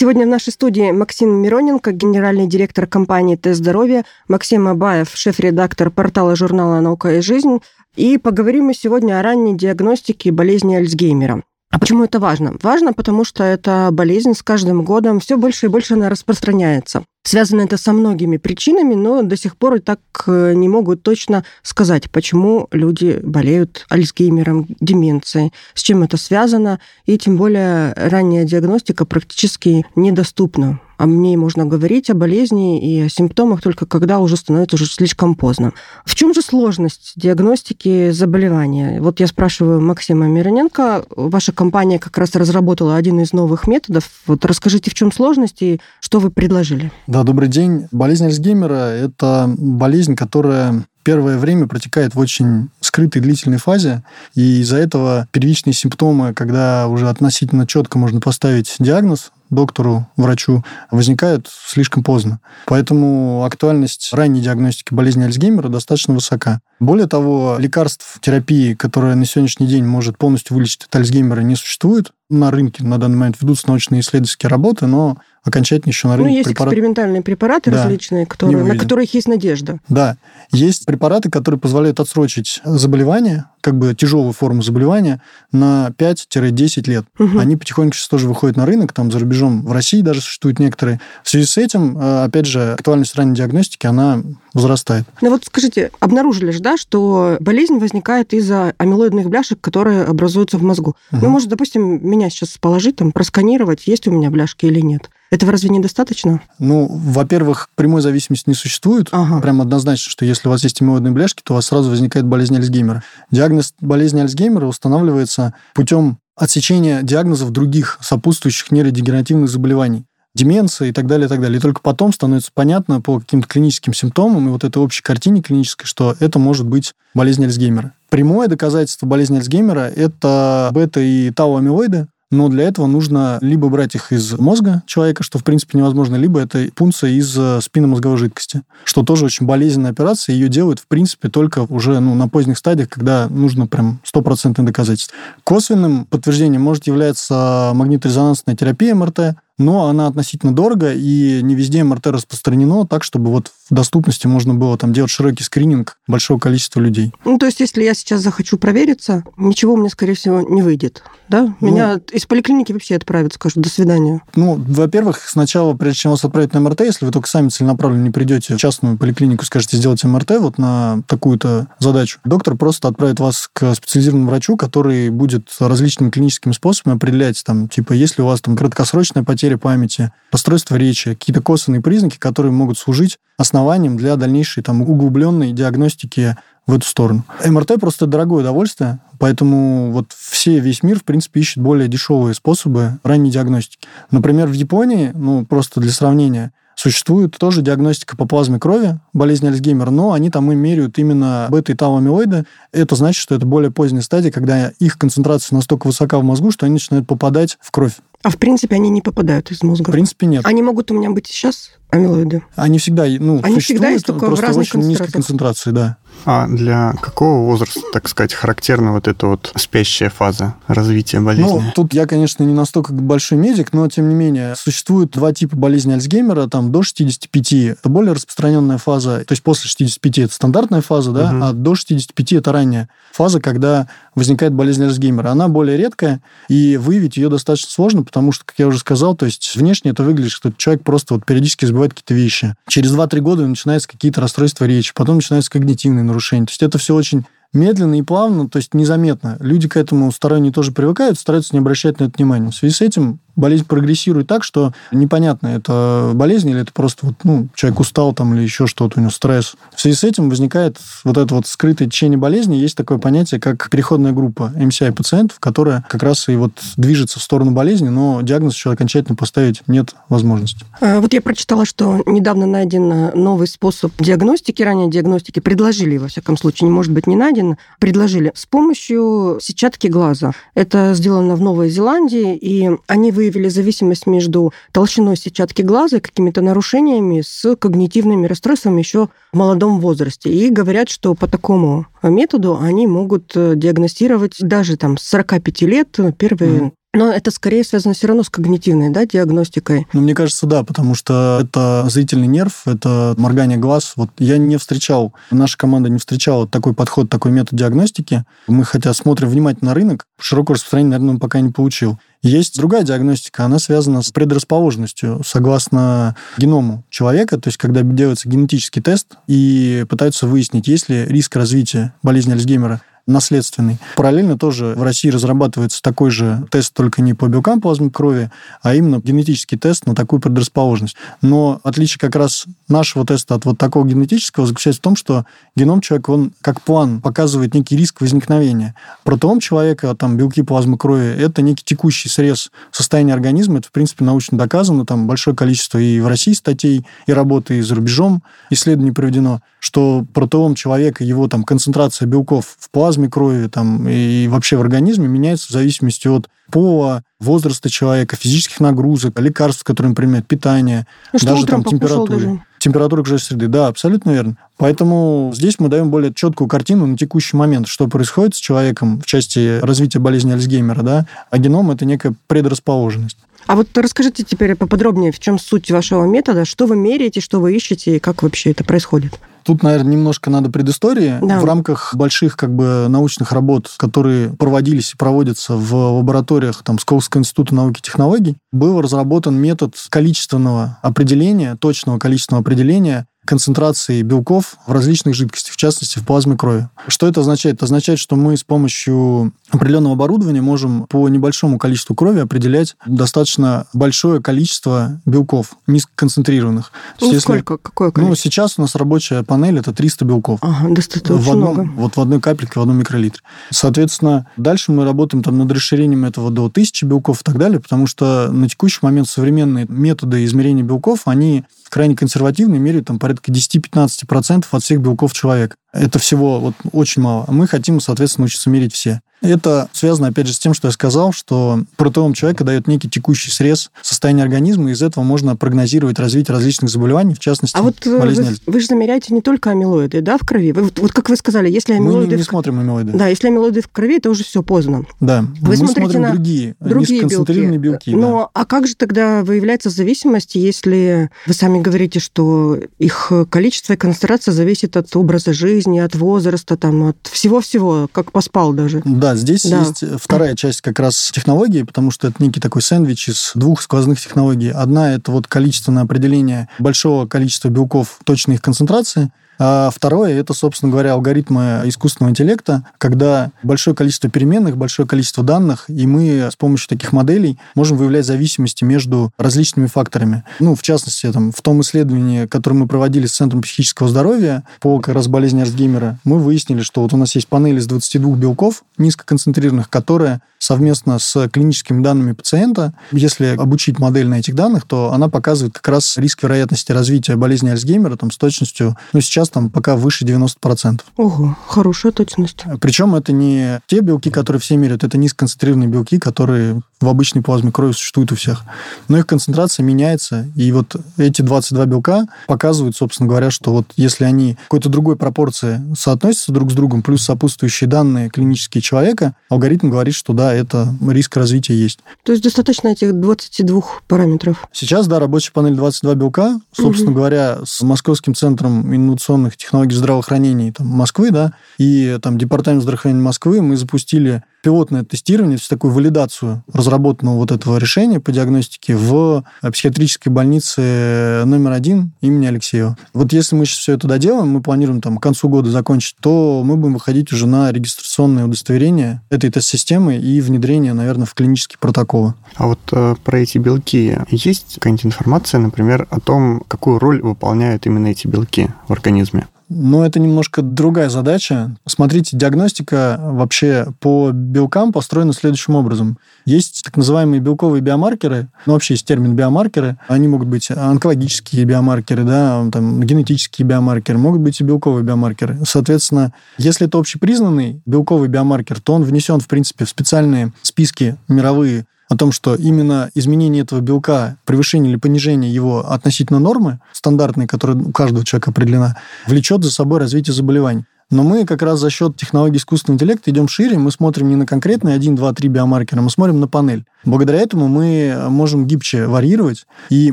Сегодня 0.00 0.24
в 0.24 0.30
нашей 0.30 0.50
студии 0.50 0.92
Максим 0.92 1.28
Мироненко, 1.42 1.92
генеральный 1.92 2.46
директор 2.46 2.86
компании 2.86 3.36
«Тест 3.36 3.58
здоровья», 3.58 4.06
Максим 4.28 4.66
Абаев, 4.66 5.10
шеф-редактор 5.12 5.90
портала 5.90 6.34
журнала 6.36 6.80
«Наука 6.80 7.16
и 7.16 7.20
жизнь». 7.20 7.58
И 7.96 8.16
поговорим 8.16 8.64
мы 8.64 8.72
сегодня 8.72 9.20
о 9.20 9.22
ранней 9.22 9.54
диагностике 9.54 10.32
болезни 10.32 10.74
Альцгеймера. 10.74 11.42
А 11.70 11.78
почему 11.78 12.04
это 12.04 12.18
важно? 12.18 12.54
Важно, 12.62 12.94
потому 12.94 13.24
что 13.24 13.44
эта 13.44 13.90
болезнь 13.92 14.32
с 14.32 14.42
каждым 14.42 14.84
годом 14.84 15.20
все 15.20 15.36
больше 15.36 15.66
и 15.66 15.68
больше 15.68 15.92
она 15.92 16.08
распространяется. 16.08 17.04
Связано 17.22 17.60
это 17.60 17.76
со 17.76 17.92
многими 17.92 18.38
причинами, 18.38 18.94
но 18.94 19.22
до 19.22 19.36
сих 19.36 19.56
пор 19.56 19.74
и 19.74 19.78
так 19.80 20.00
э, 20.26 20.54
не 20.54 20.68
могут 20.68 21.02
точно 21.02 21.44
сказать, 21.62 22.10
почему 22.10 22.66
люди 22.72 23.20
болеют 23.22 23.84
Альцгеймером, 23.90 24.66
деменцией, 24.80 25.52
с 25.74 25.82
чем 25.82 26.02
это 26.02 26.16
связано, 26.16 26.80
и 27.04 27.18
тем 27.18 27.36
более 27.36 27.92
ранняя 27.92 28.44
диагностика 28.44 29.04
практически 29.04 29.84
недоступна 29.96 30.80
о 31.00 31.06
ней 31.06 31.36
можно 31.36 31.64
говорить, 31.64 32.10
о 32.10 32.14
болезни 32.14 32.78
и 32.78 33.00
о 33.00 33.08
симптомах 33.08 33.62
только 33.62 33.86
когда 33.86 34.18
уже 34.18 34.36
становится 34.36 34.76
уже 34.76 34.84
слишком 34.84 35.34
поздно. 35.34 35.72
В 36.04 36.14
чем 36.14 36.34
же 36.34 36.42
сложность 36.42 37.12
диагностики 37.16 38.10
заболевания? 38.10 39.00
Вот 39.00 39.18
я 39.18 39.26
спрашиваю 39.26 39.80
Максима 39.80 40.26
Мироненко, 40.26 41.06
ваша 41.16 41.52
компания 41.52 41.98
как 41.98 42.18
раз 42.18 42.34
разработала 42.34 42.96
один 42.96 43.18
из 43.20 43.32
новых 43.32 43.66
методов. 43.66 44.10
Вот 44.26 44.44
расскажите, 44.44 44.90
в 44.90 44.94
чем 44.94 45.10
сложность 45.10 45.62
и 45.62 45.80
что 46.00 46.18
вы 46.18 46.28
предложили? 46.30 46.92
Да, 47.10 47.24
добрый 47.24 47.48
день. 47.48 47.88
Болезнь 47.90 48.24
Альцгеймера– 48.24 48.74
это 48.92 49.52
болезнь, 49.58 50.14
которая 50.14 50.84
первое 51.02 51.38
время 51.38 51.66
протекает 51.66 52.14
в 52.14 52.20
очень 52.20 52.68
скрытой 52.80 53.20
длительной 53.20 53.58
фазе, 53.58 54.04
и 54.36 54.60
из-за 54.60 54.76
этого 54.76 55.26
первичные 55.32 55.72
симптомы, 55.72 56.34
когда 56.34 56.86
уже 56.86 57.08
относительно 57.08 57.66
четко 57.66 57.98
можно 57.98 58.20
поставить 58.20 58.76
диагноз, 58.78 59.32
доктору, 59.50 60.06
врачу, 60.16 60.62
возникают 60.92 61.48
слишком 61.48 62.04
поздно. 62.04 62.38
Поэтому 62.66 63.44
актуальность 63.44 64.10
ранней 64.12 64.40
диагностики 64.40 64.94
болезни 64.94 65.24
Альцгеймера 65.24 65.68
достаточно 65.68 66.14
высока. 66.14 66.60
Более 66.78 67.08
того, 67.08 67.56
лекарств 67.58 68.20
терапии, 68.20 68.74
которая 68.74 69.16
на 69.16 69.24
сегодняшний 69.24 69.66
день 69.66 69.84
может 69.84 70.16
полностью 70.16 70.54
вылечить 70.54 70.84
от 70.84 70.94
Альцгеймера, 70.94 71.40
не 71.40 71.56
существует. 71.56 72.12
На 72.30 72.50
рынке 72.50 72.84
на 72.84 72.98
данный 72.98 73.16
момент 73.16 73.36
ведутся 73.40 73.68
научные 73.68 74.00
исследовательские 74.00 74.48
работы, 74.48 74.86
но 74.86 75.18
окончательно 75.42 75.90
еще 75.90 76.08
на 76.08 76.16
рынке 76.16 76.30
Ну, 76.30 76.36
есть 76.36 76.48
препарат... 76.48 76.72
экспериментальные 76.72 77.22
препараты 77.22 77.70
да, 77.70 77.84
различные, 77.84 78.26
которые, 78.26 78.62
на 78.62 78.76
которых 78.76 79.12
есть 79.14 79.26
надежда. 79.26 79.78
Да. 79.88 80.16
Есть 80.52 80.84
препараты, 80.84 81.30
которые 81.30 81.58
позволяют 81.58 81.98
отсрочить 81.98 82.60
заболевание, 82.64 83.46
как 83.60 83.76
бы 83.76 83.94
тяжелую 83.94 84.32
форму 84.32 84.62
заболевания, 84.62 85.22
на 85.52 85.92
5-10 85.96 86.88
лет. 86.90 87.04
Угу. 87.18 87.38
Они 87.38 87.56
потихоньку 87.56 87.96
сейчас 87.96 88.08
тоже 88.08 88.28
выходят 88.28 88.56
на 88.56 88.66
рынок, 88.66 88.92
там 88.92 89.10
за 89.10 89.18
рубежом, 89.18 89.62
в 89.62 89.72
России 89.72 90.02
даже 90.02 90.20
существуют 90.20 90.58
некоторые. 90.58 91.00
В 91.24 91.30
связи 91.30 91.46
с 91.46 91.56
этим, 91.56 91.96
э, 91.98 92.24
опять 92.24 92.46
же, 92.46 92.72
актуальность 92.72 93.14
ранней 93.16 93.34
диагностики, 93.34 93.86
она 93.86 94.22
возрастает. 94.52 95.04
Ну 95.22 95.30
вот 95.30 95.44
скажите, 95.44 95.90
обнаружили 96.00 96.50
же, 96.50 96.60
да, 96.60 96.76
что 96.76 97.36
болезнь 97.40 97.78
возникает 97.78 98.34
из-за 98.34 98.74
амилоидных 98.78 99.28
бляшек, 99.28 99.60
которые 99.60 100.04
образуются 100.04 100.58
в 100.58 100.62
мозгу. 100.62 100.96
Угу. 101.12 101.20
Ну, 101.22 101.28
может, 101.30 101.48
допустим, 101.48 102.06
меня 102.06 102.19
сейчас 102.28 102.58
положить, 102.58 102.96
там, 102.96 103.12
просканировать, 103.12 103.86
есть 103.86 104.06
у 104.06 104.10
меня 104.10 104.30
бляшки 104.30 104.66
или 104.66 104.80
нет. 104.80 105.08
Этого 105.30 105.52
разве 105.52 105.70
недостаточно? 105.70 106.42
Ну, 106.58 106.88
во-первых, 106.90 107.68
прямой 107.76 108.02
зависимости 108.02 108.48
не 108.48 108.54
существует. 108.54 109.08
Ага. 109.12 109.40
Прям 109.40 109.62
однозначно, 109.62 110.10
что 110.10 110.24
если 110.24 110.48
у 110.48 110.50
вас 110.50 110.64
есть 110.64 110.82
амилоидные 110.82 111.12
бляшки, 111.12 111.42
то 111.44 111.52
у 111.52 111.56
вас 111.56 111.66
сразу 111.66 111.88
возникает 111.88 112.26
болезнь 112.26 112.56
Альцгеймера. 112.56 113.04
Диагноз 113.30 113.72
болезни 113.80 114.20
Альцгеймера 114.20 114.66
устанавливается 114.66 115.54
путем 115.74 116.18
отсечения 116.36 117.02
диагнозов 117.02 117.50
других 117.50 117.98
сопутствующих 118.00 118.72
нейродегенеративных 118.72 119.48
заболеваний 119.48 120.04
деменция 120.34 120.88
и 120.88 120.92
так 120.92 121.06
далее, 121.06 121.26
и 121.26 121.28
так 121.28 121.40
далее. 121.40 121.58
И 121.58 121.60
только 121.60 121.80
потом 121.80 122.12
становится 122.12 122.50
понятно 122.54 123.00
по 123.00 123.20
каким-то 123.20 123.48
клиническим 123.48 123.94
симптомам 123.94 124.48
и 124.48 124.50
вот 124.50 124.64
этой 124.64 124.78
общей 124.78 125.02
картине 125.02 125.42
клинической, 125.42 125.86
что 125.86 126.16
это 126.20 126.38
может 126.38 126.66
быть 126.66 126.94
болезнь 127.14 127.44
Альцгеймера. 127.44 127.92
Прямое 128.08 128.48
доказательство 128.48 129.06
болезни 129.06 129.36
Альцгеймера– 129.36 129.80
это 129.96 130.70
бета- 130.72 131.00
и 131.00 131.30
тау-амилоиды, 131.30 132.08
но 132.30 132.48
для 132.48 132.64
этого 132.64 132.86
нужно 132.86 133.38
либо 133.40 133.68
брать 133.68 133.96
их 133.96 134.12
из 134.12 134.38
мозга 134.38 134.84
человека, 134.86 135.24
что, 135.24 135.38
в 135.38 135.44
принципе, 135.44 135.78
невозможно, 135.78 136.14
либо 136.14 136.40
это 136.40 136.68
пункция 136.76 137.10
из 137.10 137.36
э, 137.36 137.60
спинномозговой 137.60 138.18
жидкости, 138.18 138.62
что 138.84 139.02
тоже 139.02 139.24
очень 139.24 139.46
болезненная 139.46 139.90
операция. 139.90 140.34
Ее 140.34 140.48
делают, 140.48 140.78
в 140.78 140.86
принципе, 140.86 141.28
только 141.28 141.66
уже 141.68 141.98
ну, 141.98 142.14
на 142.14 142.28
поздних 142.28 142.56
стадиях, 142.56 142.88
когда 142.88 143.26
нужно 143.28 143.66
прям 143.66 144.00
стопроцентное 144.04 144.64
доказательство. 144.64 145.16
Косвенным 145.42 146.04
подтверждением 146.04 146.62
может 146.62 146.86
являться 146.86 147.72
магниторезонансная 147.74 148.54
терапия 148.54 148.94
МРТ, 148.94 149.36
но 149.60 149.88
она 149.88 150.06
относительно 150.06 150.52
дорого, 150.52 150.92
и 150.92 151.40
не 151.42 151.54
везде 151.54 151.84
МРТ 151.84 152.08
распространено 152.08 152.86
так, 152.86 153.04
чтобы 153.04 153.30
вот 153.30 153.52
в 153.70 153.74
доступности 153.74 154.26
можно 154.26 154.54
было 154.54 154.76
там 154.76 154.92
делать 154.92 155.10
широкий 155.10 155.44
скрининг 155.44 155.96
большого 156.08 156.38
количества 156.38 156.80
людей. 156.80 157.12
Ну, 157.24 157.38
то 157.38 157.46
есть, 157.46 157.60
если 157.60 157.84
я 157.84 157.94
сейчас 157.94 158.20
захочу 158.22 158.58
провериться, 158.58 159.22
ничего 159.36 159.74
у 159.74 159.76
меня, 159.76 159.90
скорее 159.90 160.14
всего, 160.14 160.40
не 160.40 160.62
выйдет, 160.62 161.02
да? 161.28 161.54
Меня 161.60 161.94
ну, 161.94 162.02
из 162.12 162.26
поликлиники 162.26 162.72
вообще 162.72 162.96
отправят, 162.96 163.34
скажут, 163.34 163.58
до 163.62 163.68
свидания. 163.68 164.22
Ну, 164.34 164.54
во-первых, 164.56 165.20
сначала, 165.28 165.74
прежде 165.74 166.00
чем 166.00 166.10
вас 166.10 166.24
отправить 166.24 166.54
на 166.54 166.60
МРТ, 166.60 166.80
если 166.80 167.04
вы 167.04 167.12
только 167.12 167.28
сами 167.28 167.48
целенаправленно 167.48 168.02
не 168.02 168.10
придете 168.10 168.54
в 168.54 168.58
частную 168.58 168.96
поликлинику, 168.96 169.44
скажете, 169.44 169.76
сделать 169.76 170.02
МРТ 170.02 170.32
вот 170.40 170.58
на 170.58 171.02
такую-то 171.06 171.68
задачу, 171.78 172.18
доктор 172.24 172.56
просто 172.56 172.88
отправит 172.88 173.20
вас 173.20 173.48
к 173.52 173.74
специализированному 173.74 174.30
врачу, 174.30 174.56
который 174.56 175.10
будет 175.10 175.48
различными 175.60 176.10
клиническими 176.10 176.52
способами 176.52 176.96
определять, 176.96 177.42
там, 177.44 177.68
типа, 177.68 177.92
если 177.92 178.22
у 178.22 178.26
вас 178.26 178.40
там 178.40 178.56
краткосрочная 178.56 179.22
потеря 179.22 179.49
потеря 179.50 179.58
памяти, 179.58 180.12
расстройство 180.32 180.76
речи, 180.76 181.10
какие-то 181.10 181.42
косвенные 181.42 181.82
признаки, 181.82 182.18
которые 182.18 182.52
могут 182.52 182.78
служить 182.78 183.18
основанием 183.36 183.96
для 183.96 184.16
дальнейшей 184.16 184.62
там, 184.62 184.82
углубленной 184.82 185.52
диагностики 185.52 186.36
в 186.66 186.74
эту 186.74 186.86
сторону. 186.86 187.24
МРТ 187.44 187.80
просто 187.80 188.06
дорогое 188.06 188.40
удовольствие, 188.42 189.00
поэтому 189.18 189.90
вот 189.92 190.12
все, 190.16 190.60
весь 190.60 190.82
мир, 190.82 190.98
в 190.98 191.04
принципе, 191.04 191.40
ищет 191.40 191.62
более 191.62 191.88
дешевые 191.88 192.34
способы 192.34 192.98
ранней 193.02 193.30
диагностики. 193.30 193.88
Например, 194.10 194.46
в 194.46 194.52
Японии, 194.52 195.10
ну, 195.14 195.44
просто 195.44 195.80
для 195.80 195.90
сравнения, 195.90 196.52
Существует 196.82 197.36
тоже 197.36 197.60
диагностика 197.60 198.16
по 198.16 198.24
плазме 198.24 198.58
крови 198.58 198.98
болезни 199.12 199.48
Альцгеймера, 199.48 199.90
но 199.90 200.14
они 200.14 200.30
там 200.30 200.50
и 200.50 200.54
меряют 200.54 200.98
именно 200.98 201.46
бета 201.50 201.72
и 201.72 201.74
тау-амилоиды. 201.74 202.46
Это 202.72 202.94
значит, 202.94 203.20
что 203.20 203.34
это 203.34 203.44
более 203.44 203.70
поздняя 203.70 204.00
стадия, 204.00 204.30
когда 204.30 204.68
их 204.78 204.96
концентрация 204.96 205.56
настолько 205.56 205.88
высока 205.88 206.18
в 206.18 206.22
мозгу, 206.22 206.50
что 206.50 206.64
они 206.64 206.72
начинают 206.72 207.06
попадать 207.06 207.58
в 207.60 207.70
кровь. 207.70 207.96
А 208.22 208.30
в 208.30 208.38
принципе 208.38 208.76
они 208.76 208.88
не 208.88 209.02
попадают 209.02 209.50
из 209.50 209.62
мозга? 209.62 209.90
В 209.90 209.92
принципе 209.92 210.24
нет. 210.24 210.46
Они 210.46 210.62
могут 210.62 210.90
у 210.90 210.94
меня 210.94 211.10
быть 211.10 211.26
сейчас 211.26 211.70
амилоиды? 211.90 212.44
Они 212.56 212.78
всегда, 212.78 213.04
ну, 213.04 213.40
они 213.42 213.60
всегда 213.60 213.90
есть 213.90 214.06
только 214.06 214.24
просто 214.24 214.42
в 214.42 214.48
разной 214.48 214.62
очень 214.62 214.80
низкой 214.80 215.12
концентрации, 215.12 215.72
да. 215.72 215.98
А 216.24 216.46
для 216.46 216.92
какого 217.00 217.46
возраста, 217.46 217.80
так 217.92 218.08
сказать, 218.08 218.34
характерна 218.34 218.92
вот 218.92 219.08
эта 219.08 219.26
вот 219.26 219.52
спящая 219.56 220.10
фаза 220.10 220.54
развития 220.66 221.20
болезни? 221.20 221.50
Ну, 221.50 221.62
тут 221.74 221.94
я, 221.94 222.06
конечно, 222.06 222.42
не 222.44 222.54
настолько 222.54 222.92
большой 222.92 223.38
медик, 223.38 223.72
но, 223.72 223.88
тем 223.88 224.08
не 224.08 224.14
менее, 224.14 224.54
существует 224.56 225.10
два 225.10 225.32
типа 225.32 225.56
болезни 225.56 225.92
Альцгеймера, 225.92 226.46
там, 226.46 226.72
до 226.72 226.82
65 226.82 227.52
это 227.52 227.88
более 227.88 228.12
распространенная 228.12 228.78
фаза, 228.78 229.24
то 229.24 229.32
есть 229.32 229.42
после 229.42 229.68
65 229.68 230.18
это 230.18 230.34
стандартная 230.34 230.82
фаза, 230.82 231.12
да, 231.12 231.30
угу. 231.30 231.44
а 231.44 231.52
до 231.52 231.74
65 231.74 232.32
это 232.34 232.52
ранняя 232.52 232.88
фаза, 233.12 233.40
когда 233.40 233.88
возникает 234.14 234.52
болезнь 234.52 234.84
Альцгеймера. 234.84 235.30
Она 235.30 235.48
более 235.48 235.76
редкая, 235.76 236.20
и 236.48 236.76
выявить 236.76 237.16
ее 237.16 237.28
достаточно 237.28 237.70
сложно, 237.70 238.02
потому 238.02 238.32
что, 238.32 238.44
как 238.44 238.58
я 238.58 238.66
уже 238.66 238.78
сказал, 238.78 239.14
то 239.14 239.26
есть 239.26 239.56
внешне 239.56 239.90
это 239.92 240.02
выглядит, 240.02 240.32
что 240.32 240.52
человек 240.56 240.82
просто 240.84 241.14
вот 241.14 241.24
периодически 241.24 241.64
забывает 241.64 241.92
какие-то 241.92 242.14
вещи. 242.14 242.54
Через 242.68 242.94
2-3 242.94 243.20
года 243.20 243.46
начинаются 243.46 243.88
какие-то 243.88 244.20
расстройства 244.20 244.64
речи, 244.64 244.92
потом 244.94 245.16
начинаются 245.16 245.50
когнитивные 245.50 246.04
нарушения. 246.10 246.46
То 246.46 246.52
есть 246.52 246.62
это 246.62 246.78
все 246.78 246.94
очень 246.94 247.24
медленно 247.52 247.98
и 247.98 248.02
плавно, 248.02 248.48
то 248.48 248.58
есть 248.58 248.74
незаметно. 248.74 249.36
Люди 249.40 249.68
к 249.68 249.76
этому 249.76 250.12
сторонние 250.12 250.52
тоже 250.52 250.72
привыкают, 250.72 251.18
стараются 251.18 251.54
не 251.54 251.60
обращать 251.60 251.98
на 251.98 252.04
это 252.04 252.16
внимания. 252.16 252.50
В 252.50 252.54
связи 252.54 252.74
с 252.74 252.80
этим 252.80 253.20
болезнь 253.36 253.64
прогрессирует 253.64 254.26
так, 254.26 254.44
что 254.44 254.72
непонятно, 254.92 255.48
это 255.48 256.12
болезнь 256.14 256.50
или 256.50 256.60
это 256.60 256.72
просто 256.72 257.06
вот, 257.06 257.14
ну, 257.24 257.48
человек 257.54 257.80
устал 257.80 258.12
там 258.12 258.34
или 258.34 258.42
еще 258.42 258.66
что-то, 258.66 258.98
у 258.98 259.00
него 259.00 259.10
стресс. 259.10 259.54
В 259.74 259.80
связи 259.80 259.96
с 259.96 260.04
этим 260.04 260.28
возникает 260.28 260.78
вот 261.04 261.16
это 261.16 261.34
вот 261.34 261.46
скрытое 261.46 261.88
течение 261.88 262.18
болезни. 262.18 262.56
Есть 262.56 262.76
такое 262.76 262.98
понятие, 262.98 263.40
как 263.40 263.70
переходная 263.70 264.12
группа 264.12 264.52
MCI 264.56 264.92
пациентов, 264.92 265.38
которая 265.40 265.84
как 265.88 266.02
раз 266.02 266.28
и 266.28 266.36
вот 266.36 266.52
движется 266.76 267.18
в 267.18 267.22
сторону 267.22 267.52
болезни, 267.52 267.88
но 267.88 268.20
диагноз 268.22 268.54
еще 268.54 268.72
окончательно 268.72 269.16
поставить 269.16 269.62
нет 269.66 269.94
возможности. 270.08 270.64
А, 270.80 271.00
вот 271.00 271.12
я 271.12 271.20
прочитала, 271.20 271.64
что 271.64 272.02
недавно 272.06 272.46
найден 272.46 273.10
новый 273.14 273.46
способ 273.46 273.92
диагностики, 273.98 274.62
ранней 274.62 274.90
диагностики, 274.90 275.40
предложили, 275.40 275.96
во 275.96 276.08
всяком 276.08 276.36
случае, 276.36 276.68
не 276.68 276.74
может 276.74 276.92
быть 276.92 277.06
не 277.06 277.16
найден, 277.16 277.56
предложили 277.78 278.32
с 278.34 278.46
помощью 278.46 279.38
сетчатки 279.40 279.86
глаза. 279.86 280.32
Это 280.54 280.94
сделано 280.94 281.36
в 281.36 281.40
Новой 281.40 281.70
Зеландии, 281.70 282.36
и 282.36 282.70
они 282.86 283.12
выявили 283.12 283.19
выявили 283.20 283.48
зависимость 283.48 284.06
между 284.06 284.54
толщиной 284.72 285.14
сетчатки 285.14 285.60
глаза 285.60 285.98
и 285.98 286.00
какими-то 286.00 286.40
нарушениями 286.40 287.20
с 287.20 287.54
когнитивными 287.54 288.26
расстройствами 288.26 288.80
еще 288.80 289.08
в 289.32 289.36
молодом 289.36 289.78
возрасте. 289.78 290.32
И 290.32 290.48
говорят, 290.48 290.88
что 290.88 291.14
по 291.14 291.26
такому 291.26 291.86
методу 292.02 292.58
они 292.58 292.86
могут 292.86 293.32
э, 293.36 293.52
диагностировать 293.56 294.36
даже 294.40 294.78
там 294.78 294.96
с 294.96 295.02
45 295.02 295.62
лет 295.62 295.98
первые 296.16 296.60
mm. 296.60 296.72
Но 296.92 297.12
это 297.12 297.30
скорее 297.30 297.62
связано 297.62 297.94
все 297.94 298.08
равно 298.08 298.24
с 298.24 298.30
когнитивной 298.30 298.90
да, 298.90 299.06
диагностикой. 299.06 299.86
Ну, 299.92 300.00
мне 300.00 300.14
кажется, 300.14 300.46
да, 300.46 300.64
потому 300.64 300.96
что 300.96 301.40
это 301.42 301.86
зрительный 301.88 302.26
нерв, 302.26 302.62
это 302.66 303.14
моргание 303.16 303.58
глаз. 303.58 303.92
Вот 303.94 304.10
я 304.18 304.38
не 304.38 304.56
встречал, 304.56 305.12
наша 305.30 305.56
команда 305.56 305.88
не 305.88 305.98
встречала 305.98 306.48
такой 306.48 306.74
подход, 306.74 307.08
такой 307.08 307.30
метод 307.30 307.58
диагностики. 307.58 308.24
Мы, 308.48 308.64
хотя 308.64 308.92
смотрим 308.92 309.28
внимательно 309.28 309.70
на 309.70 309.74
рынок, 309.74 310.04
широкое 310.18 310.56
распространение, 310.56 310.98
наверное, 310.98 311.20
пока 311.20 311.40
не 311.40 311.50
получил. 311.50 311.98
Есть 312.22 312.58
другая 312.58 312.82
диагностика, 312.82 313.44
она 313.44 313.58
связана 313.58 314.02
с 314.02 314.10
предрасположенностью 314.10 315.22
согласно 315.24 316.16
геному 316.36 316.84
человека, 316.90 317.38
то 317.38 317.48
есть 317.48 317.56
когда 317.56 317.80
делается 317.80 318.28
генетический 318.28 318.82
тест 318.82 319.16
и 319.26 319.86
пытаются 319.88 320.26
выяснить, 320.26 320.68
есть 320.68 320.90
ли 320.90 321.06
риск 321.06 321.36
развития 321.36 321.94
болезни 322.02 322.32
Альцгеймера 322.32 322.82
наследственный. 323.10 323.78
Параллельно 323.96 324.38
тоже 324.38 324.74
в 324.76 324.82
России 324.82 325.08
разрабатывается 325.08 325.82
такой 325.82 326.10
же 326.10 326.46
тест, 326.50 326.72
только 326.72 327.02
не 327.02 327.14
по 327.14 327.26
белкам 327.26 327.60
плазмы 327.60 327.90
крови, 327.90 328.30
а 328.62 328.74
именно 328.74 329.00
генетический 329.00 329.58
тест 329.58 329.86
на 329.86 329.94
такую 329.94 330.20
предрасположенность. 330.20 330.96
Но 331.22 331.60
отличие 331.64 331.98
как 331.98 332.16
раз 332.16 332.46
нашего 332.68 333.06
теста 333.06 333.34
от 333.34 333.44
вот 333.44 333.58
такого 333.58 333.86
генетического 333.86 334.46
заключается 334.46 334.80
в 334.80 334.84
том, 334.84 334.96
что 334.96 335.24
геном 335.56 335.80
человека, 335.80 336.10
он 336.10 336.32
как 336.40 336.60
план 336.62 337.00
показывает 337.00 337.54
некий 337.54 337.76
риск 337.76 338.00
возникновения. 338.00 338.74
Протеом 339.04 339.40
человека, 339.40 339.94
там, 339.94 340.16
белки 340.16 340.42
плазмы 340.42 340.78
крови, 340.78 341.14
это 341.18 341.42
некий 341.42 341.64
текущий 341.64 342.08
срез 342.08 342.50
состояния 342.70 343.14
организма. 343.14 343.58
Это, 343.58 343.68
в 343.68 343.72
принципе, 343.72 344.04
научно 344.04 344.38
доказано. 344.38 344.86
Там 344.86 345.06
большое 345.06 345.36
количество 345.36 345.78
и 345.78 346.00
в 346.00 346.06
России 346.06 346.32
статей, 346.32 346.86
и 347.06 347.12
работы, 347.12 347.58
и 347.58 347.60
за 347.62 347.74
рубежом 347.74 348.22
исследований 348.50 348.92
проведено, 348.92 349.40
что 349.60 350.04
протеом 350.12 350.54
человека, 350.54 351.04
его 351.04 351.28
там 351.28 351.44
концентрация 351.44 352.06
белков 352.06 352.56
в 352.58 352.70
плазме 352.70 353.08
крови 353.08 353.46
там, 353.46 353.86
и 353.88 354.26
вообще 354.26 354.56
в 354.56 354.62
организме 354.62 355.06
меняется 355.06 355.48
в 355.48 355.50
зависимости 355.50 356.08
от 356.08 356.28
пола, 356.50 357.04
возраста 357.20 357.70
человека, 357.70 358.16
физических 358.16 358.58
нагрузок, 358.58 359.20
лекарств, 359.20 359.62
которые 359.62 359.90
он 359.90 359.94
принимает, 359.94 360.26
питания, 360.26 360.86
ну, 361.12 361.18
даже 361.22 361.46
там 361.46 361.62
температуры. 361.62 362.42
Температура 362.58 363.00
окружающей 363.00 363.26
среды. 363.26 363.48
Да, 363.48 363.68
абсолютно 363.68 364.10
верно. 364.10 364.36
Поэтому 364.58 365.30
здесь 365.34 365.58
мы 365.58 365.68
даем 365.68 365.90
более 365.90 366.12
четкую 366.12 366.48
картину 366.48 366.86
на 366.86 366.96
текущий 366.96 367.36
момент, 367.36 367.68
что 367.68 367.86
происходит 367.86 368.34
с 368.34 368.38
человеком 368.38 369.00
в 369.00 369.06
части 369.06 369.60
развития 369.60 369.98
болезни 369.98 370.32
Альцгеймера, 370.32 370.82
да, 370.82 371.06
а 371.30 371.38
геном– 371.38 371.70
это 371.72 371.84
некая 371.84 372.14
предрасположенность. 372.26 373.16
А 373.46 373.56
вот 373.56 373.68
расскажите 373.76 374.24
теперь 374.24 374.56
поподробнее, 374.56 375.12
в 375.12 375.18
чем 375.18 375.38
суть 375.38 375.70
вашего 375.70 376.04
метода, 376.04 376.44
что 376.44 376.66
вы 376.66 376.76
меряете, 376.76 377.20
что 377.20 377.40
вы 377.40 377.54
ищете 377.56 377.96
и 377.96 377.98
как 377.98 378.22
вообще 378.22 378.50
это 378.50 378.64
происходит? 378.64 379.18
Тут, 379.50 379.64
наверное, 379.64 379.94
немножко 379.94 380.30
надо 380.30 380.48
предыстории. 380.48 381.18
Да. 381.20 381.40
В 381.40 381.44
рамках 381.44 381.96
больших 381.96 382.36
как 382.36 382.54
бы 382.54 382.86
научных 382.88 383.32
работ, 383.32 383.68
которые 383.78 384.30
проводились 384.30 384.92
и 384.92 384.96
проводятся 384.96 385.56
в 385.56 385.74
лабораториях 385.74 386.62
там, 386.62 386.78
Сколковского 386.78 387.22
института 387.22 387.52
науки 387.56 387.80
и 387.80 387.82
технологий, 387.82 388.36
был 388.52 388.80
разработан 388.80 389.34
метод 389.34 389.74
количественного 389.88 390.78
определения, 390.82 391.56
точного 391.56 391.98
количественного 391.98 392.42
определения 392.42 393.08
концентрации 393.30 394.02
белков 394.02 394.56
в 394.66 394.72
различных 394.72 395.14
жидкостях, 395.14 395.54
в 395.54 395.56
частности, 395.56 396.00
в 396.00 396.04
плазме 396.04 396.36
крови. 396.36 396.68
Что 396.88 397.06
это 397.06 397.20
означает? 397.20 397.54
Это 397.54 397.66
означает, 397.66 398.00
что 398.00 398.16
мы 398.16 398.36
с 398.36 398.42
помощью 398.42 399.32
определенного 399.52 399.94
оборудования 399.94 400.42
можем 400.42 400.86
по 400.88 401.08
небольшому 401.08 401.56
количеству 401.56 401.94
крови 401.94 402.18
определять 402.18 402.74
достаточно 402.86 403.66
большое 403.72 404.20
количество 404.20 405.00
белков, 405.06 405.52
низкоконцентрированных. 405.68 406.72
Ну, 407.00 407.12
есть, 407.12 407.22
сколько? 407.22 407.54
Если, 407.54 407.62
Какое 407.62 407.92
количество? 407.92 408.10
Ну, 408.10 408.16
сейчас 408.16 408.58
у 408.58 408.62
нас 408.62 408.74
рабочая 408.74 409.22
панель– 409.22 409.58
это 409.60 409.72
300 409.72 410.04
белков. 410.04 410.40
Ага, 410.42 410.74
достаточно 410.74 411.14
в 411.14 411.30
одном, 411.30 411.54
много. 411.54 411.70
Вот 411.76 411.96
в 411.96 412.00
одной 412.00 412.20
капельке, 412.20 412.54
в 412.58 412.62
одном 412.62 412.78
микролитре. 412.78 413.22
Соответственно, 413.50 414.26
дальше 414.36 414.72
мы 414.72 414.84
работаем 414.84 415.22
там 415.22 415.38
над 415.38 415.52
расширением 415.52 416.04
этого 416.04 416.32
до 416.32 416.46
1000 416.46 416.84
белков 416.84 417.20
и 417.20 417.22
так 417.24 417.38
далее, 417.38 417.60
потому 417.60 417.86
что 417.86 418.28
на 418.32 418.48
текущий 418.48 418.80
момент 418.82 419.08
современные 419.08 419.66
методы 419.68 420.24
измерения 420.24 420.64
белков, 420.64 421.02
они 421.04 421.44
крайне 421.70 421.96
консервативные, 421.96 422.60
меряют 422.60 422.86
там 422.88 422.98
порядка 422.98 423.32
10-15% 423.32 424.44
от 424.50 424.62
всех 424.62 424.80
белков 424.80 425.12
человека. 425.12 425.56
Это 425.72 425.98
всего 425.98 426.40
вот 426.40 426.54
очень 426.72 427.00
мало. 427.00 427.24
А 427.26 427.32
мы 427.32 427.46
хотим, 427.46 427.80
соответственно, 427.80 428.26
учиться 428.26 428.50
мерить 428.50 428.74
все. 428.74 429.00
Это 429.22 429.68
связано, 429.72 430.08
опять 430.08 430.26
же, 430.26 430.34
с 430.34 430.38
тем, 430.38 430.54
что 430.54 430.68
я 430.68 430.72
сказал, 430.72 431.12
что 431.12 431.60
протеом 431.76 432.14
человека 432.14 432.44
дает 432.44 432.66
некий 432.66 432.88
текущий 432.88 433.30
срез 433.30 433.70
состояния 433.82 434.22
организма, 434.22 434.70
и 434.70 434.72
из 434.72 434.82
этого 434.82 435.04
можно 435.04 435.36
прогнозировать 435.36 435.98
развитие 435.98 436.34
различных 436.34 436.70
заболеваний, 436.70 437.14
в 437.14 437.18
частности, 437.18 437.56
А 437.56 437.62
вот 437.62 437.86
э, 437.86 437.90
вы, 437.90 438.36
вы 438.46 438.60
же 438.60 438.66
замеряете 438.66 439.14
не 439.14 439.20
только 439.20 439.50
амилоиды, 439.50 440.00
да, 440.00 440.16
в 440.16 440.26
крови? 440.26 440.52
Вы, 440.52 440.70
вот 440.76 440.92
как 440.92 441.08
вы 441.08 441.16
сказали, 441.16 441.50
если 441.50 441.74
амилоиды... 441.74 442.06
Мы 442.06 442.12
не, 442.12 442.16
не 442.16 442.22
в... 442.22 442.26
смотрим 442.26 442.60
амилоиды. 442.60 442.92
Да, 442.92 443.08
если 443.08 443.28
амилоиды 443.28 443.62
в 443.62 443.68
крови, 443.68 443.98
это 443.98 444.10
уже 444.10 444.24
все 444.24 444.42
поздно. 444.42 444.84
Да, 445.00 445.24
вы 445.40 445.50
мы 445.50 445.56
смотрим 445.56 446.02
на 446.02 446.10
другие, 446.12 446.54
другие 446.60 447.02
низкоконцентрированные 447.02 447.58
белки. 447.58 447.90
белки 447.90 448.00
Но 448.00 448.30
да. 448.34 448.40
а 448.40 448.44
как 448.46 448.66
же 448.66 448.74
тогда 448.74 449.22
выявляется 449.22 449.70
зависимость, 449.70 450.34
если 450.34 451.10
вы 451.26 451.34
сами 451.34 451.60
говорите, 451.60 452.00
что 452.00 452.58
их 452.78 453.12
количество 453.28 453.74
и 453.74 453.76
концентрация 453.76 454.32
зависит 454.32 454.76
от 454.76 454.94
образа 454.96 455.32
жизни, 455.32 455.78
от 455.78 455.94
возраста, 455.94 456.56
там, 456.56 456.88
от 456.88 456.96
всего-всего, 457.02 457.88
как 457.92 458.12
поспал 458.12 458.52
даже? 458.52 458.82
Да, 458.84 459.09
да, 459.14 459.16
здесь 459.16 459.42
да. 459.42 459.60
есть 459.60 459.84
вторая 460.00 460.34
часть 460.36 460.60
как 460.60 460.78
раз 460.78 461.10
технологии, 461.12 461.62
потому 461.62 461.90
что 461.90 462.08
это 462.08 462.22
некий 462.22 462.40
такой 462.40 462.62
сэндвич 462.62 463.08
из 463.08 463.32
двух 463.34 463.62
сквозных 463.62 464.00
технологий. 464.00 464.50
Одна– 464.50 464.92
это 464.94 465.12
вот 465.12 465.26
количественное 465.26 465.82
определение 465.82 466.48
большого 466.58 467.06
количества 467.06 467.48
белков, 467.48 467.98
точной 468.04 468.36
их 468.36 468.42
концентрации, 468.42 469.10
а 469.42 469.70
второе, 469.74 470.20
это, 470.20 470.34
собственно 470.34 470.70
говоря, 470.70 470.92
алгоритмы 470.92 471.62
искусственного 471.64 472.10
интеллекта, 472.10 472.64
когда 472.76 473.30
большое 473.42 473.74
количество 473.74 474.10
переменных, 474.10 474.58
большое 474.58 474.86
количество 474.86 475.24
данных, 475.24 475.64
и 475.68 475.86
мы 475.86 476.28
с 476.30 476.36
помощью 476.36 476.68
таких 476.68 476.92
моделей 476.92 477.38
можем 477.54 477.78
выявлять 477.78 478.04
зависимости 478.04 478.64
между 478.64 479.12
различными 479.16 479.66
факторами. 479.66 480.24
Ну, 480.40 480.54
в 480.54 480.60
частности, 480.60 481.10
там, 481.10 481.32
в 481.32 481.40
том 481.40 481.62
исследовании, 481.62 482.26
которое 482.26 482.56
мы 482.56 482.68
проводили 482.68 483.06
с 483.06 483.12
Центром 483.12 483.40
психического 483.40 483.88
здоровья 483.88 484.44
по 484.60 484.78
как 484.78 484.94
раз 484.94 485.08
болезни 485.08 485.40
Альцгеймера, 485.40 485.98
мы 486.04 486.18
выяснили, 486.18 486.60
что 486.60 486.82
вот 486.82 486.92
у 486.92 486.98
нас 486.98 487.14
есть 487.14 487.26
панель 487.26 487.56
из 487.56 487.66
22 487.66 488.16
белков 488.16 488.62
низкоконцентрированных, 488.76 489.70
которые 489.70 490.20
совместно 490.38 490.98
с 490.98 491.28
клиническими 491.28 491.82
данными 491.82 492.12
пациента, 492.12 492.74
если 492.92 493.36
обучить 493.36 493.78
модель 493.78 494.08
на 494.08 494.16
этих 494.18 494.34
данных, 494.34 494.64
то 494.66 494.92
она 494.92 495.08
показывает 495.08 495.54
как 495.54 495.68
раз 495.68 495.96
риск 495.96 496.22
вероятности 496.22 496.72
развития 496.72 497.16
болезни 497.16 497.50
Альцгеймера 497.50 497.96
там, 497.96 498.10
с 498.10 498.16
точностью, 498.16 498.76
ну, 498.92 499.00
сейчас 499.00 499.29
там 499.30 499.50
пока 499.50 499.76
выше 499.76 500.04
90%. 500.04 500.80
Ого, 500.96 501.36
хорошая 501.46 501.92
точность. 501.92 502.44
Причем 502.60 502.94
это 502.94 503.12
не 503.12 503.60
те 503.66 503.80
белки, 503.80 504.10
которые 504.10 504.40
все 504.40 504.56
меряют, 504.56 504.84
это 504.84 504.98
низкоконцентрированные 504.98 505.68
белки, 505.68 505.98
которые 505.98 506.60
в 506.80 506.88
обычной 506.88 507.22
плазме 507.22 507.52
крови 507.52 507.72
существуют 507.72 508.10
у 508.12 508.16
всех. 508.16 508.42
Но 508.88 508.98
их 508.98 509.06
концентрация 509.06 509.64
меняется, 509.64 510.26
и 510.34 510.50
вот 510.50 510.76
эти 510.96 511.20
22 511.22 511.66
белка 511.66 512.06
показывают, 512.26 512.74
собственно 512.74 513.08
говоря, 513.08 513.30
что 513.30 513.52
вот 513.52 513.66
если 513.76 514.04
они 514.04 514.34
в 514.34 514.42
какой-то 514.44 514.70
другой 514.70 514.96
пропорции 514.96 515.60
соотносятся 515.76 516.32
друг 516.32 516.50
с 516.50 516.54
другом, 516.54 516.82
плюс 516.82 517.02
сопутствующие 517.02 517.68
данные 517.68 518.08
клинические 518.08 518.62
человека, 518.62 519.14
алгоритм 519.28 519.70
говорит, 519.70 519.94
что 519.94 520.12
да, 520.14 520.32
это 520.32 520.74
риск 520.88 521.16
развития 521.16 521.54
есть. 521.54 521.80
То 522.02 522.12
есть 522.12 522.24
достаточно 522.24 522.68
этих 522.68 522.98
22 522.98 523.62
параметров? 523.86 524.44
Сейчас, 524.52 524.86
да, 524.86 524.98
рабочая 524.98 525.32
панель 525.32 525.54
22 525.54 525.94
белка, 525.94 526.40
собственно 526.52 526.92
угу. 526.92 526.98
говоря, 526.98 527.38
с 527.44 527.60
Московским 527.62 528.14
центром 528.14 528.72
инновационных 529.20 529.36
технологий 529.36 529.74
здравоохранения 529.74 530.52
там, 530.52 530.66
Москвы, 530.66 531.10
да, 531.10 531.34
и 531.58 531.98
там 532.02 532.18
Департамент 532.18 532.62
здравоохранения 532.62 533.02
Москвы 533.02 533.42
мы 533.42 533.56
запустили 533.56 534.22
пилотное 534.42 534.84
тестирование, 534.84 535.36
то 535.36 535.42
есть 535.42 535.50
такую 535.50 535.72
валидацию 535.72 536.42
разработанного 536.52 537.16
вот 537.16 537.30
этого 537.30 537.58
решения 537.58 538.00
по 538.00 538.12
диагностике 538.12 538.76
в 538.76 539.24
психиатрической 539.42 540.12
больнице 540.12 541.24
номер 541.26 541.52
один 541.52 541.92
имени 542.00 542.26
Алексеева. 542.26 542.76
Вот 542.92 543.12
если 543.12 543.36
мы 543.36 543.46
сейчас 543.46 543.58
все 543.58 543.72
это 543.72 543.88
доделаем, 543.88 544.28
мы 544.28 544.42
планируем 544.42 544.80
там 544.80 544.98
к 544.98 545.02
концу 545.02 545.28
года 545.28 545.50
закончить, 545.50 545.96
то 546.00 546.42
мы 546.44 546.56
будем 546.56 546.74
выходить 546.74 547.12
уже 547.12 547.26
на 547.26 547.52
регистрационное 547.52 548.24
удостоверение 548.24 549.02
этой 549.10 549.30
тест-системы 549.30 549.96
и 549.96 550.20
внедрение, 550.20 550.72
наверное, 550.72 551.06
в 551.06 551.14
клинические 551.14 551.58
протоколы. 551.58 552.14
А 552.36 552.46
вот 552.46 552.60
э, 552.72 552.94
про 553.02 553.18
эти 553.18 553.38
белки 553.38 553.98
есть 554.10 554.54
какая-нибудь 554.54 554.86
информация, 554.86 555.40
например, 555.40 555.86
о 555.90 556.00
том, 556.00 556.42
какую 556.48 556.78
роль 556.78 557.02
выполняют 557.02 557.66
именно 557.66 557.88
эти 557.88 558.06
белки 558.06 558.50
в 558.68 558.72
организме? 558.72 559.26
Но 559.52 559.84
это 559.84 559.98
немножко 559.98 560.42
другая 560.42 560.88
задача. 560.88 561.56
Смотрите, 561.66 562.16
диагностика 562.16 563.00
вообще 563.02 563.66
по 563.80 564.12
белкам 564.12 564.72
построена 564.72 565.12
следующим 565.12 565.56
образом. 565.56 565.98
Есть 566.24 566.62
так 566.64 566.76
называемые 566.76 567.20
белковые 567.20 567.60
биомаркеры, 567.60 568.28
ну, 568.46 568.52
вообще 568.52 568.74
есть 568.74 568.86
термин 568.86 569.16
биомаркеры. 569.16 569.76
Они 569.88 570.06
могут 570.06 570.28
быть 570.28 570.52
онкологические 570.52 571.44
биомаркеры, 571.44 572.04
да, 572.04 572.48
там, 572.52 572.80
генетические 572.80 573.44
биомаркеры, 573.44 573.98
могут 573.98 574.20
быть 574.20 574.40
и 574.40 574.44
белковые 574.44 574.84
биомаркеры. 574.84 575.40
Соответственно, 575.44 576.12
если 576.38 576.68
это 576.68 576.78
общепризнанный 576.78 577.60
белковый 577.66 578.08
биомаркер, 578.08 578.60
то 578.60 578.74
он 578.74 578.84
внесен, 578.84 579.18
в 579.18 579.26
принципе, 579.26 579.64
в 579.64 579.68
специальные 579.68 580.32
списки 580.42 580.96
мировые 581.08 581.66
о 581.90 581.96
том, 581.96 582.12
что 582.12 582.36
именно 582.36 582.88
изменение 582.94 583.42
этого 583.42 583.60
белка, 583.60 584.16
превышение 584.24 584.70
или 584.70 584.78
понижение 584.78 585.32
его 585.32 585.70
относительно 585.70 586.20
нормы, 586.20 586.60
стандартной, 586.72 587.26
которая 587.26 587.58
у 587.58 587.72
каждого 587.72 588.06
человека 588.06 588.30
определена, 588.30 588.76
влечет 589.06 589.42
за 589.42 589.50
собой 589.50 589.80
развитие 589.80 590.14
заболеваний. 590.14 590.64
Но 590.90 591.04
мы 591.04 591.24
как 591.24 591.42
раз 591.42 591.60
за 591.60 591.70
счет 591.70 591.96
технологий 591.96 592.38
искусственного 592.38 592.76
интеллекта 592.76 593.10
идем 593.10 593.28
шире, 593.28 593.58
мы 593.58 593.70
смотрим 593.70 594.08
не 594.08 594.16
на 594.16 594.26
конкретные 594.26 594.74
1, 594.74 594.96
2, 594.96 595.12
3 595.12 595.28
биомаркера, 595.28 595.80
мы 595.80 595.90
смотрим 595.90 596.18
на 596.18 596.26
панель. 596.26 596.64
Благодаря 596.84 597.20
этому 597.20 597.46
мы 597.46 598.06
можем 598.08 598.46
гибче 598.46 598.86
варьировать, 598.86 599.46
и, 599.68 599.92